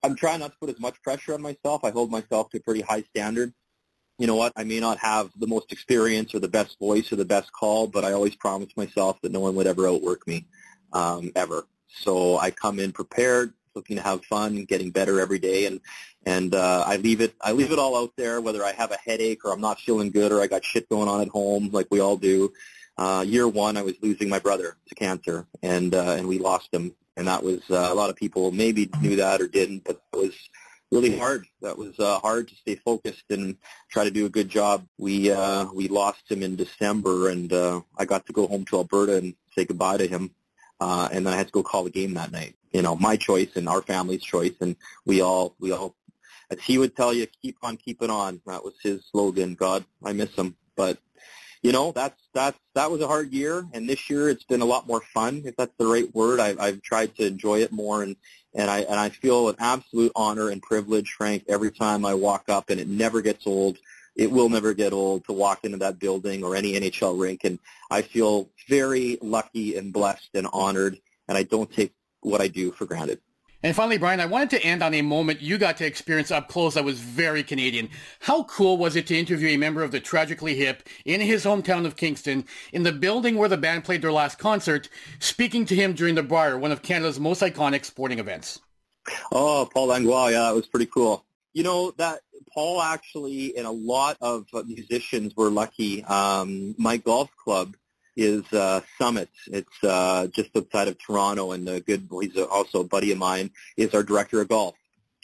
I'm 0.03 0.17
trying 0.17 0.41
not 0.41 0.53
to 0.53 0.59
put 0.59 0.71
as 0.71 0.81
much 0.81 1.01
pressure 1.03 1.35
on 1.35 1.43
myself. 1.43 1.85
I 1.85 1.91
hold 1.91 2.11
myself 2.11 2.51
to 2.51 2.59
a 2.59 2.61
pretty 2.61 2.81
high 2.81 3.03
standard. 3.03 3.53
You 4.19 4.27
know 4.27 4.37
what? 4.37 4.53
I 4.57 4.65
may 4.65 4.81
not 4.81 4.99
have 4.99 5.31
the 5.39 5.47
most 5.47 5.73
experience 5.73 6.35
or 6.35 6.41
the 6.41 6.49
best 6.49 6.79
voice 6.79 7.13
or 7.13 7.17
the 7.17 7.25
best 7.25 7.53
call, 7.53 7.87
but 7.87 8.05
I 8.05 8.13
always 8.13 8.35
promise 8.35 8.77
myself 8.77 9.21
that 9.23 9.33
no 9.33 9.41
one 9.41 9.55
would 9.55 9.67
ever 9.67 9.89
outwork 9.89 10.27
me, 10.27 10.47
um, 10.93 11.33
ever. 11.37 11.67
So 11.89 12.39
I 12.39 12.51
come 12.51 12.79
in 12.81 12.93
prepared, 12.93 13.55
looking 13.75 13.97
to 13.97 14.03
have 14.03 14.25
fun, 14.25 14.57
and 14.57 14.69
getting 14.69 14.91
better 14.91 15.21
every 15.21 15.39
day, 15.39 15.67
and 15.67 15.81
and 16.27 16.55
uh, 16.55 16.85
I 16.87 16.97
leave 16.97 17.21
it 17.21 17.35
I 17.41 17.53
leave 17.53 17.73
it 17.73 17.79
all 17.79 17.97
out 17.97 18.13
there. 18.17 18.41
Whether 18.41 18.65
I 18.65 18.73
have 18.73 18.93
a 18.93 18.99
headache 19.05 19.45
or 19.45 19.53
I'm 19.53 19.61
not 19.61 19.81
feeling 19.81 20.11
good 20.11 20.33
or 20.33 20.41
I 20.41 20.47
got 20.47 20.65
shit 20.65 20.89
going 20.89 21.09
on 21.09 21.21
at 21.21 21.29
home, 21.29 21.71
like 21.73 21.89
we 21.91 22.01
all 22.01 22.17
do. 22.17 22.53
Uh, 22.99 23.25
year 23.27 23.49
one, 23.49 23.79
I 23.79 23.83
was 23.83 23.95
losing 24.03 24.29
my 24.29 24.39
brother 24.39 24.77
to 24.89 24.95
cancer, 24.95 25.47
and 25.63 25.95
uh, 25.95 26.17
and 26.19 26.29
we 26.29 26.39
lost 26.39 26.73
him 26.73 26.95
and 27.21 27.29
that 27.29 27.43
was 27.43 27.61
uh, 27.71 27.89
a 27.91 27.95
lot 27.95 28.11
of 28.11 28.17
people 28.17 28.51
maybe 28.51 28.89
knew 29.01 29.17
that 29.17 29.41
or 29.43 29.47
didn't, 29.47 29.85
but 29.85 30.01
it 30.13 30.17
was 30.17 30.35
really 30.91 31.17
hard. 31.19 31.47
That 31.61 31.77
was 31.77 31.99
uh, 31.99 32.19
hard 32.19 32.49
to 32.49 32.55
stay 32.55 32.77
focused 32.77 33.25
and 33.31 33.57
try 33.91 34.05
to 34.05 34.11
do 34.11 34.27
a 34.27 34.31
good 34.31 34.49
job. 34.49 34.87
We 34.97 35.31
uh, 35.31 35.67
we 35.73 35.89
lost 35.89 36.31
him 36.31 36.43
in 36.43 36.57
December, 36.57 37.29
and 37.29 37.53
uh, 37.53 37.83
I 37.99 38.07
got 38.07 38.27
to 38.27 38.33
go 38.33 38.47
home 38.47 38.65
to 38.67 38.79
Alberta 38.79 39.17
and 39.19 39.35
say 39.55 39.67
goodbye 39.67 39.99
to 39.99 40.07
him. 40.07 40.31
Uh, 40.81 41.09
and 41.13 41.27
then 41.27 41.35
I 41.35 41.37
had 41.37 41.47
to 41.47 41.53
go 41.53 41.63
call 41.63 41.85
the 41.85 41.91
game 41.91 42.15
that 42.15 42.33
night. 42.33 42.55
You 42.73 42.83
know, 42.83 42.97
my 42.97 43.17
choice 43.17 43.51
and 43.57 43.69
our 43.69 43.83
family's 43.83 44.23
choice, 44.23 44.55
and 44.61 44.77
we 45.05 45.21
all 45.21 45.55
we 45.59 45.73
all, 45.73 45.95
as 46.51 46.61
he 46.61 46.79
would 46.79 46.97
tell 46.97 47.13
you, 47.13 47.27
keep 47.43 47.59
on 47.63 47.77
keeping 47.77 48.11
on. 48.11 48.41
That 48.47 48.65
was 48.65 48.75
his 48.83 49.05
slogan. 49.11 49.55
God, 49.55 49.85
I 50.05 50.13
miss 50.13 50.35
him, 50.35 50.57
but 50.77 50.99
you 51.63 51.73
know, 51.73 51.93
that's 51.93 52.21
that's 52.33 52.59
that 52.75 52.91
was 52.91 53.03
a 53.03 53.07
hard 53.07 53.33
year, 53.33 53.67
and 53.75 53.89
this 53.89 54.09
year 54.09 54.31
it's 54.31 54.45
been 54.45 54.63
a 54.63 54.67
lot 54.67 54.87
more 54.87 55.03
fun, 55.13 55.43
if 55.45 55.57
that's 55.57 55.75
the 55.79 55.87
right 55.87 56.13
word. 56.15 56.41
I've 56.41 56.59
I've 56.59 56.83
tried 56.83 57.15
to 57.17 57.27
enjoy 57.27 57.61
it 57.61 57.73
more, 57.73 58.03
and 58.03 58.17
and 58.55 58.71
I 58.71 58.81
and 58.81 58.99
I 58.99 59.11
feel 59.11 59.51
an 59.51 59.57
absolute 59.59 60.13
honor 60.17 60.49
and 60.49 60.63
privilege, 60.63 61.13
Frank, 61.13 61.45
every 61.49 61.71
time 61.71 62.07
I 62.07 62.15
walk 62.15 62.45
up, 62.49 62.71
and 62.71 62.81
it 62.81 62.89
never 62.89 63.21
gets 63.21 63.47
old. 63.47 63.77
It 64.17 64.31
will 64.31 64.49
never 64.49 64.75
get 64.75 64.93
old 64.93 65.25
to 65.27 65.33
walk 65.33 65.65
into 65.65 65.79
that 65.79 65.99
building 65.99 66.45
or 66.45 66.57
any 66.57 66.73
NHL 66.73 67.21
rink, 67.21 67.45
and 67.45 67.59
I 67.91 68.03
feel 68.03 68.51
very 68.69 69.19
lucky 69.23 69.77
and 69.77 69.93
blessed 69.93 70.31
and 70.35 70.47
honored, 70.53 70.99
and 71.29 71.39
I 71.39 71.43
don't 71.45 71.73
take 71.73 71.95
what 72.21 72.41
I 72.41 72.49
do 72.49 72.73
for 72.73 72.87
granted. 72.87 73.21
And 73.63 73.77
finally, 73.77 73.99
Brian, 73.99 74.21
I 74.21 74.27
wanted 74.27 74.51
to 74.51 74.65
end 74.65 74.83
on 74.83 74.95
a 74.95 75.03
moment 75.03 75.43
you 75.43 75.59
got 75.59 75.77
to 75.79 75.87
experience 75.87 76.31
up 76.31 76.49
close 76.49 76.75
that 76.75 76.85
was 76.85 76.99
very 76.99 77.43
Canadian. 77.43 77.91
How 78.21 78.45
cool 78.45 78.79
was 78.79 78.97
it 78.97 79.07
to 79.09 79.19
interview 79.19 79.49
a 79.49 79.59
member 79.59 79.83
of 79.83 79.91
the 79.91 80.01
Tragically 80.01 80.57
Hip 80.57 80.89
in 81.05 81.21
his 81.21 81.45
hometown 81.45 81.85
of 81.85 81.97
Kingston, 81.97 82.47
in 82.73 82.85
the 82.85 82.93
building 82.93 83.37
where 83.37 83.51
the 83.51 83.59
band 83.59 83.85
played 83.85 84.01
their 84.01 84.13
last 84.13 84.39
concert, 84.39 84.89
speaking 85.19 85.67
to 85.67 85.75
him 85.75 85.93
during 85.93 86.15
the 86.15 86.23
Brier, 86.23 86.57
one 86.57 86.73
of 86.73 86.81
Canada's 86.81 87.21
most 87.21 87.43
iconic 87.43 87.85
sporting 87.85 88.19
events? 88.19 88.61
Oh, 89.31 89.69
Paul 89.73 89.89
Langlois, 89.89 90.29
yeah, 90.29 90.43
that 90.43 90.55
was 90.55 90.67
pretty 90.67 90.87
cool. 90.87 91.25
You 91.53 91.65
know, 91.65 91.91
that 91.99 92.21
Paul 92.53 92.83
actually 92.83 93.57
and 93.57 93.67
a 93.67 93.71
lot 93.71 94.17
of 94.21 94.47
musicians 94.67 95.35
were 95.37 95.51
lucky. 95.51 96.05
Um, 96.05 96.75
my 96.79 96.97
golf 96.97 97.31
club 97.37 97.77
is 98.17 98.45
uh, 98.53 98.81
Summit. 98.99 99.31
It's 99.47 99.85
uh, 99.85 100.27
just 100.29 100.51
outside 100.57 100.89
of 100.89 100.99
Toronto, 100.99 101.53
and 101.53 101.69
a 101.69 101.81
good. 101.81 102.09
He's 102.21 102.37
also 102.37 102.81
a 102.81 102.85
buddy 102.85 103.13
of 103.13 103.19
mine. 103.19 103.51
Is 103.77 103.95
our 103.95 104.03
director 104.03 104.41
of 104.41 104.49
golf, 104.49 104.75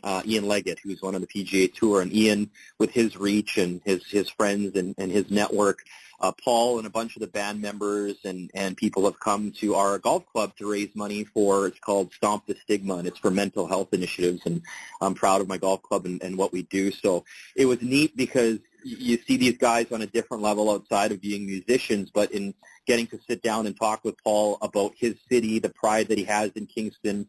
uh, 0.02 0.22
Ian 0.24 0.46
Leggett, 0.46 0.78
who's 0.82 1.02
one 1.02 1.14
on 1.14 1.20
the 1.20 1.26
PGA 1.26 1.72
Tour, 1.72 2.00
and 2.00 2.14
Ian, 2.14 2.50
with 2.78 2.90
his 2.90 3.16
reach 3.16 3.58
and 3.58 3.80
his 3.84 4.06
his 4.06 4.30
friends 4.30 4.76
and, 4.76 4.94
and 4.98 5.10
his 5.10 5.30
network, 5.30 5.80
uh, 6.20 6.32
Paul 6.32 6.78
and 6.78 6.86
a 6.86 6.90
bunch 6.90 7.16
of 7.16 7.20
the 7.20 7.26
band 7.26 7.60
members 7.60 8.16
and 8.24 8.50
and 8.54 8.76
people 8.76 9.04
have 9.04 9.20
come 9.20 9.52
to 9.60 9.74
our 9.74 9.98
golf 9.98 10.24
club 10.26 10.56
to 10.56 10.70
raise 10.70 10.94
money 10.94 11.24
for. 11.24 11.66
It's 11.66 11.78
called 11.78 12.12
Stomp 12.12 12.46
the 12.46 12.56
Stigma, 12.62 12.96
and 12.96 13.06
it's 13.06 13.18
for 13.18 13.30
mental 13.30 13.66
health 13.66 13.92
initiatives. 13.92 14.42
And 14.46 14.62
I'm 15.00 15.14
proud 15.14 15.40
of 15.40 15.48
my 15.48 15.58
golf 15.58 15.82
club 15.82 16.06
and, 16.06 16.22
and 16.22 16.38
what 16.38 16.52
we 16.52 16.62
do. 16.62 16.90
So 16.90 17.24
it 17.54 17.66
was 17.66 17.82
neat 17.82 18.16
because 18.16 18.58
you 18.82 19.18
see 19.26 19.36
these 19.36 19.58
guys 19.58 19.90
on 19.90 20.02
a 20.02 20.06
different 20.06 20.42
level 20.42 20.70
outside 20.70 21.10
of 21.12 21.20
being 21.20 21.44
musicians, 21.44 22.10
but 22.10 22.30
in 22.30 22.54
getting 22.86 23.06
to 23.08 23.18
sit 23.26 23.42
down 23.42 23.66
and 23.66 23.76
talk 23.76 24.04
with 24.04 24.16
Paul 24.22 24.58
about 24.62 24.94
his 24.96 25.16
city, 25.28 25.58
the 25.58 25.70
pride 25.70 26.08
that 26.08 26.18
he 26.18 26.24
has 26.24 26.52
in 26.52 26.66
Kingston. 26.66 27.28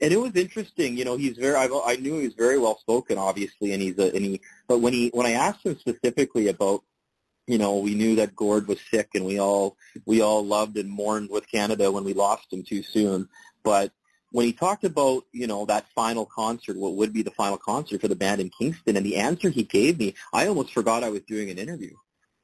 And 0.00 0.12
it 0.12 0.20
was 0.20 0.36
interesting, 0.36 0.96
you 0.96 1.04
know. 1.04 1.16
He's 1.16 1.36
very. 1.36 1.56
I, 1.56 1.66
I 1.84 1.96
knew 1.96 2.18
he 2.18 2.26
was 2.26 2.34
very 2.34 2.58
well 2.58 2.78
spoken, 2.78 3.18
obviously, 3.18 3.72
and 3.72 3.82
he's 3.82 3.98
a. 3.98 4.14
And 4.14 4.24
he, 4.24 4.40
but 4.68 4.78
when 4.78 4.92
he, 4.92 5.10
when 5.12 5.26
I 5.26 5.32
asked 5.32 5.64
him 5.64 5.78
specifically 5.78 6.48
about, 6.48 6.82
you 7.46 7.58
know, 7.58 7.78
we 7.78 7.94
knew 7.94 8.16
that 8.16 8.36
Gord 8.36 8.66
was 8.68 8.78
sick, 8.90 9.10
and 9.14 9.24
we 9.24 9.38
all, 9.38 9.76
we 10.04 10.20
all 10.20 10.44
loved 10.44 10.76
and 10.76 10.90
mourned 10.90 11.30
with 11.30 11.50
Canada 11.50 11.90
when 11.92 12.04
we 12.04 12.14
lost 12.14 12.52
him 12.52 12.62
too 12.62 12.82
soon. 12.82 13.28
But 13.62 13.92
when 14.30 14.46
he 14.46 14.52
talked 14.52 14.84
about, 14.84 15.24
you 15.32 15.46
know, 15.46 15.64
that 15.66 15.88
final 15.94 16.26
concert, 16.26 16.76
what 16.76 16.94
would 16.94 17.12
be 17.12 17.22
the 17.22 17.30
final 17.30 17.58
concert 17.58 18.00
for 18.00 18.08
the 18.08 18.16
band 18.16 18.40
in 18.40 18.50
Kingston, 18.50 18.96
and 18.96 19.06
the 19.06 19.16
answer 19.16 19.50
he 19.50 19.62
gave 19.62 19.98
me, 19.98 20.14
I 20.32 20.46
almost 20.48 20.72
forgot 20.72 21.04
I 21.04 21.10
was 21.10 21.22
doing 21.22 21.50
an 21.50 21.58
interview 21.58 21.94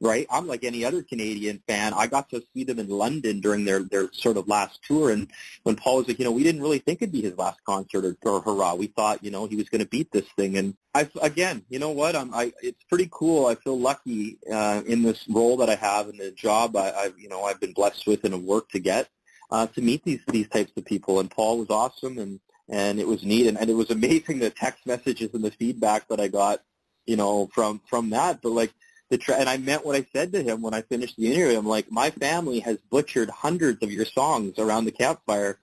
right? 0.02 0.26
I'm 0.30 0.48
like 0.48 0.64
any 0.64 0.84
other 0.84 1.00
Canadian 1.00 1.62
fan. 1.68 1.94
I 1.94 2.08
got 2.08 2.28
to 2.30 2.42
see 2.52 2.64
them 2.64 2.80
in 2.80 2.88
London 2.88 3.40
during 3.40 3.64
their, 3.64 3.84
their 3.84 4.12
sort 4.12 4.36
of 4.36 4.48
last 4.48 4.80
tour. 4.82 5.12
And 5.12 5.30
when 5.62 5.76
Paul 5.76 5.98
was 5.98 6.08
like, 6.08 6.18
you 6.18 6.24
know, 6.24 6.32
we 6.32 6.42
didn't 6.42 6.60
really 6.60 6.80
think 6.80 7.00
it'd 7.00 7.12
be 7.12 7.22
his 7.22 7.38
last 7.38 7.60
concert 7.64 8.04
or, 8.04 8.16
or 8.28 8.40
hurrah. 8.40 8.74
We 8.74 8.88
thought, 8.88 9.22
you 9.22 9.30
know, 9.30 9.46
he 9.46 9.54
was 9.54 9.68
going 9.68 9.80
to 9.80 9.88
beat 9.88 10.10
this 10.10 10.26
thing. 10.36 10.58
And 10.58 10.76
I, 10.92 11.08
again, 11.22 11.64
you 11.68 11.78
know 11.78 11.90
what? 11.90 12.16
I'm, 12.16 12.34
I, 12.34 12.52
it's 12.60 12.82
pretty 12.88 13.08
cool. 13.12 13.46
I 13.46 13.54
feel 13.54 13.78
lucky, 13.78 14.38
uh, 14.52 14.82
in 14.84 15.02
this 15.02 15.24
role 15.28 15.56
that 15.58 15.70
I 15.70 15.76
have 15.76 16.08
and 16.08 16.18
the 16.18 16.32
job 16.32 16.76
I, 16.76 16.92
I've, 16.92 17.16
you 17.16 17.28
know, 17.28 17.44
I've 17.44 17.60
been 17.60 17.72
blessed 17.72 18.04
with 18.08 18.24
and 18.24 18.34
have 18.34 18.42
worked 18.42 18.72
to 18.72 18.80
get, 18.80 19.08
uh, 19.52 19.68
to 19.68 19.80
meet 19.80 20.02
these, 20.02 20.20
these 20.26 20.48
types 20.48 20.72
of 20.76 20.84
people. 20.84 21.20
And 21.20 21.30
Paul 21.30 21.58
was 21.58 21.70
awesome 21.70 22.18
and, 22.18 22.40
and 22.68 22.98
it 22.98 23.06
was 23.06 23.22
neat. 23.22 23.46
And, 23.46 23.56
and 23.56 23.70
it 23.70 23.74
was 23.74 23.90
amazing 23.92 24.40
the 24.40 24.50
text 24.50 24.84
messages 24.84 25.30
and 25.32 25.44
the 25.44 25.52
feedback 25.52 26.08
that 26.08 26.18
I 26.18 26.26
got, 26.26 26.60
you 27.06 27.14
know, 27.14 27.48
from, 27.54 27.80
from 27.88 28.10
that. 28.10 28.42
But 28.42 28.50
like, 28.50 28.72
the 29.12 29.18
tra- 29.18 29.36
and 29.36 29.46
I 29.48 29.58
meant 29.58 29.84
what 29.84 29.94
I 29.94 30.06
said 30.14 30.32
to 30.32 30.42
him 30.42 30.62
when 30.62 30.72
I 30.72 30.80
finished 30.80 31.18
the 31.18 31.34
interview. 31.34 31.58
I'm 31.58 31.66
like, 31.66 31.92
my 31.92 32.08
family 32.08 32.60
has 32.60 32.78
butchered 32.90 33.28
hundreds 33.28 33.82
of 33.82 33.92
your 33.92 34.06
songs 34.06 34.58
around 34.58 34.86
the 34.86 34.90
campfire 34.90 35.58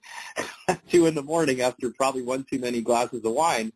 at 0.68 0.86
two 0.90 1.06
in 1.06 1.16
the 1.16 1.22
morning 1.22 1.60
after 1.60 1.90
probably 1.90 2.22
one 2.22 2.44
too 2.48 2.60
many 2.60 2.80
glasses 2.80 3.24
of 3.24 3.32
wine. 3.32 3.72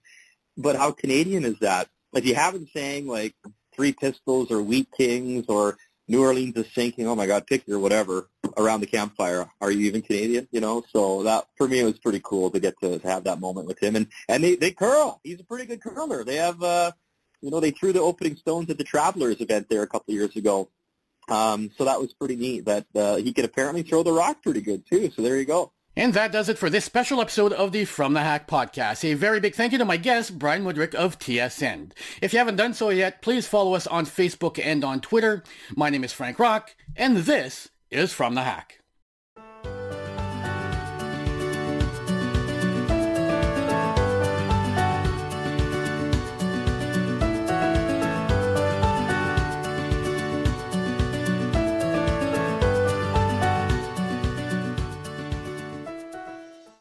But 0.56 0.76
how 0.76 0.92
Canadian 0.92 1.44
is 1.44 1.58
that? 1.58 1.88
If 2.12 2.24
you 2.24 2.36
haven't 2.36 2.70
sang 2.70 3.08
like 3.08 3.34
Three 3.74 3.92
Pistols 3.92 4.52
or 4.52 4.62
Wheat 4.62 4.86
Kings 4.96 5.46
or 5.48 5.76
New 6.06 6.22
Orleans 6.22 6.56
is 6.56 6.72
sinking, 6.72 7.08
oh 7.08 7.16
my 7.16 7.26
God, 7.26 7.44
pick 7.48 7.66
your 7.66 7.80
whatever 7.80 8.28
around 8.56 8.78
the 8.78 8.86
campfire. 8.86 9.50
Are 9.60 9.72
you 9.72 9.86
even 9.86 10.02
Canadian? 10.02 10.46
You 10.52 10.60
know, 10.60 10.84
so 10.92 11.24
that 11.24 11.46
for 11.58 11.66
me 11.66 11.80
it 11.80 11.84
was 11.84 11.98
pretty 11.98 12.20
cool 12.22 12.52
to 12.52 12.60
get 12.60 12.78
to, 12.80 13.00
have 13.00 13.24
that 13.24 13.40
moment 13.40 13.66
with 13.66 13.82
him. 13.82 13.96
And 13.96 14.06
and 14.28 14.44
they 14.44 14.54
they 14.54 14.70
curl. 14.70 15.20
He's 15.24 15.40
a 15.40 15.44
pretty 15.44 15.66
good 15.66 15.82
curler. 15.82 16.22
They 16.22 16.36
have. 16.36 16.62
uh 16.62 16.92
you 17.44 17.50
know, 17.50 17.60
they 17.60 17.70
threw 17.70 17.92
the 17.92 18.00
opening 18.00 18.36
stones 18.36 18.70
at 18.70 18.78
the 18.78 18.84
Travelers 18.84 19.40
event 19.40 19.68
there 19.68 19.82
a 19.82 19.86
couple 19.86 20.12
of 20.12 20.14
years 20.14 20.34
ago. 20.34 20.70
Um, 21.28 21.70
so 21.76 21.84
that 21.84 22.00
was 22.00 22.14
pretty 22.14 22.36
neat 22.36 22.64
that 22.64 22.86
uh, 22.94 23.16
he 23.16 23.32
could 23.34 23.44
apparently 23.44 23.82
throw 23.82 24.02
the 24.02 24.12
rock 24.12 24.42
pretty 24.42 24.62
good 24.62 24.86
too. 24.88 25.10
So 25.14 25.20
there 25.20 25.36
you 25.36 25.44
go. 25.44 25.72
And 25.96 26.14
that 26.14 26.32
does 26.32 26.48
it 26.48 26.58
for 26.58 26.70
this 26.70 26.84
special 26.84 27.20
episode 27.20 27.52
of 27.52 27.70
the 27.70 27.84
From 27.84 28.14
the 28.14 28.22
Hack 28.22 28.48
podcast. 28.48 29.04
A 29.04 29.14
very 29.14 29.40
big 29.40 29.54
thank 29.54 29.72
you 29.72 29.78
to 29.78 29.84
my 29.84 29.96
guest, 29.96 30.38
Brian 30.38 30.64
Mudryk 30.64 30.94
of 30.94 31.18
TSN. 31.18 31.92
If 32.20 32.32
you 32.32 32.38
haven't 32.38 32.56
done 32.56 32.74
so 32.74 32.88
yet, 32.88 33.22
please 33.22 33.46
follow 33.46 33.74
us 33.74 33.86
on 33.86 34.06
Facebook 34.06 34.58
and 34.62 34.82
on 34.82 35.00
Twitter. 35.00 35.44
My 35.76 35.90
name 35.90 36.02
is 36.02 36.12
Frank 36.12 36.38
Rock, 36.38 36.74
and 36.96 37.18
this 37.18 37.68
is 37.90 38.12
From 38.12 38.34
the 38.34 38.42
Hack. 38.42 38.83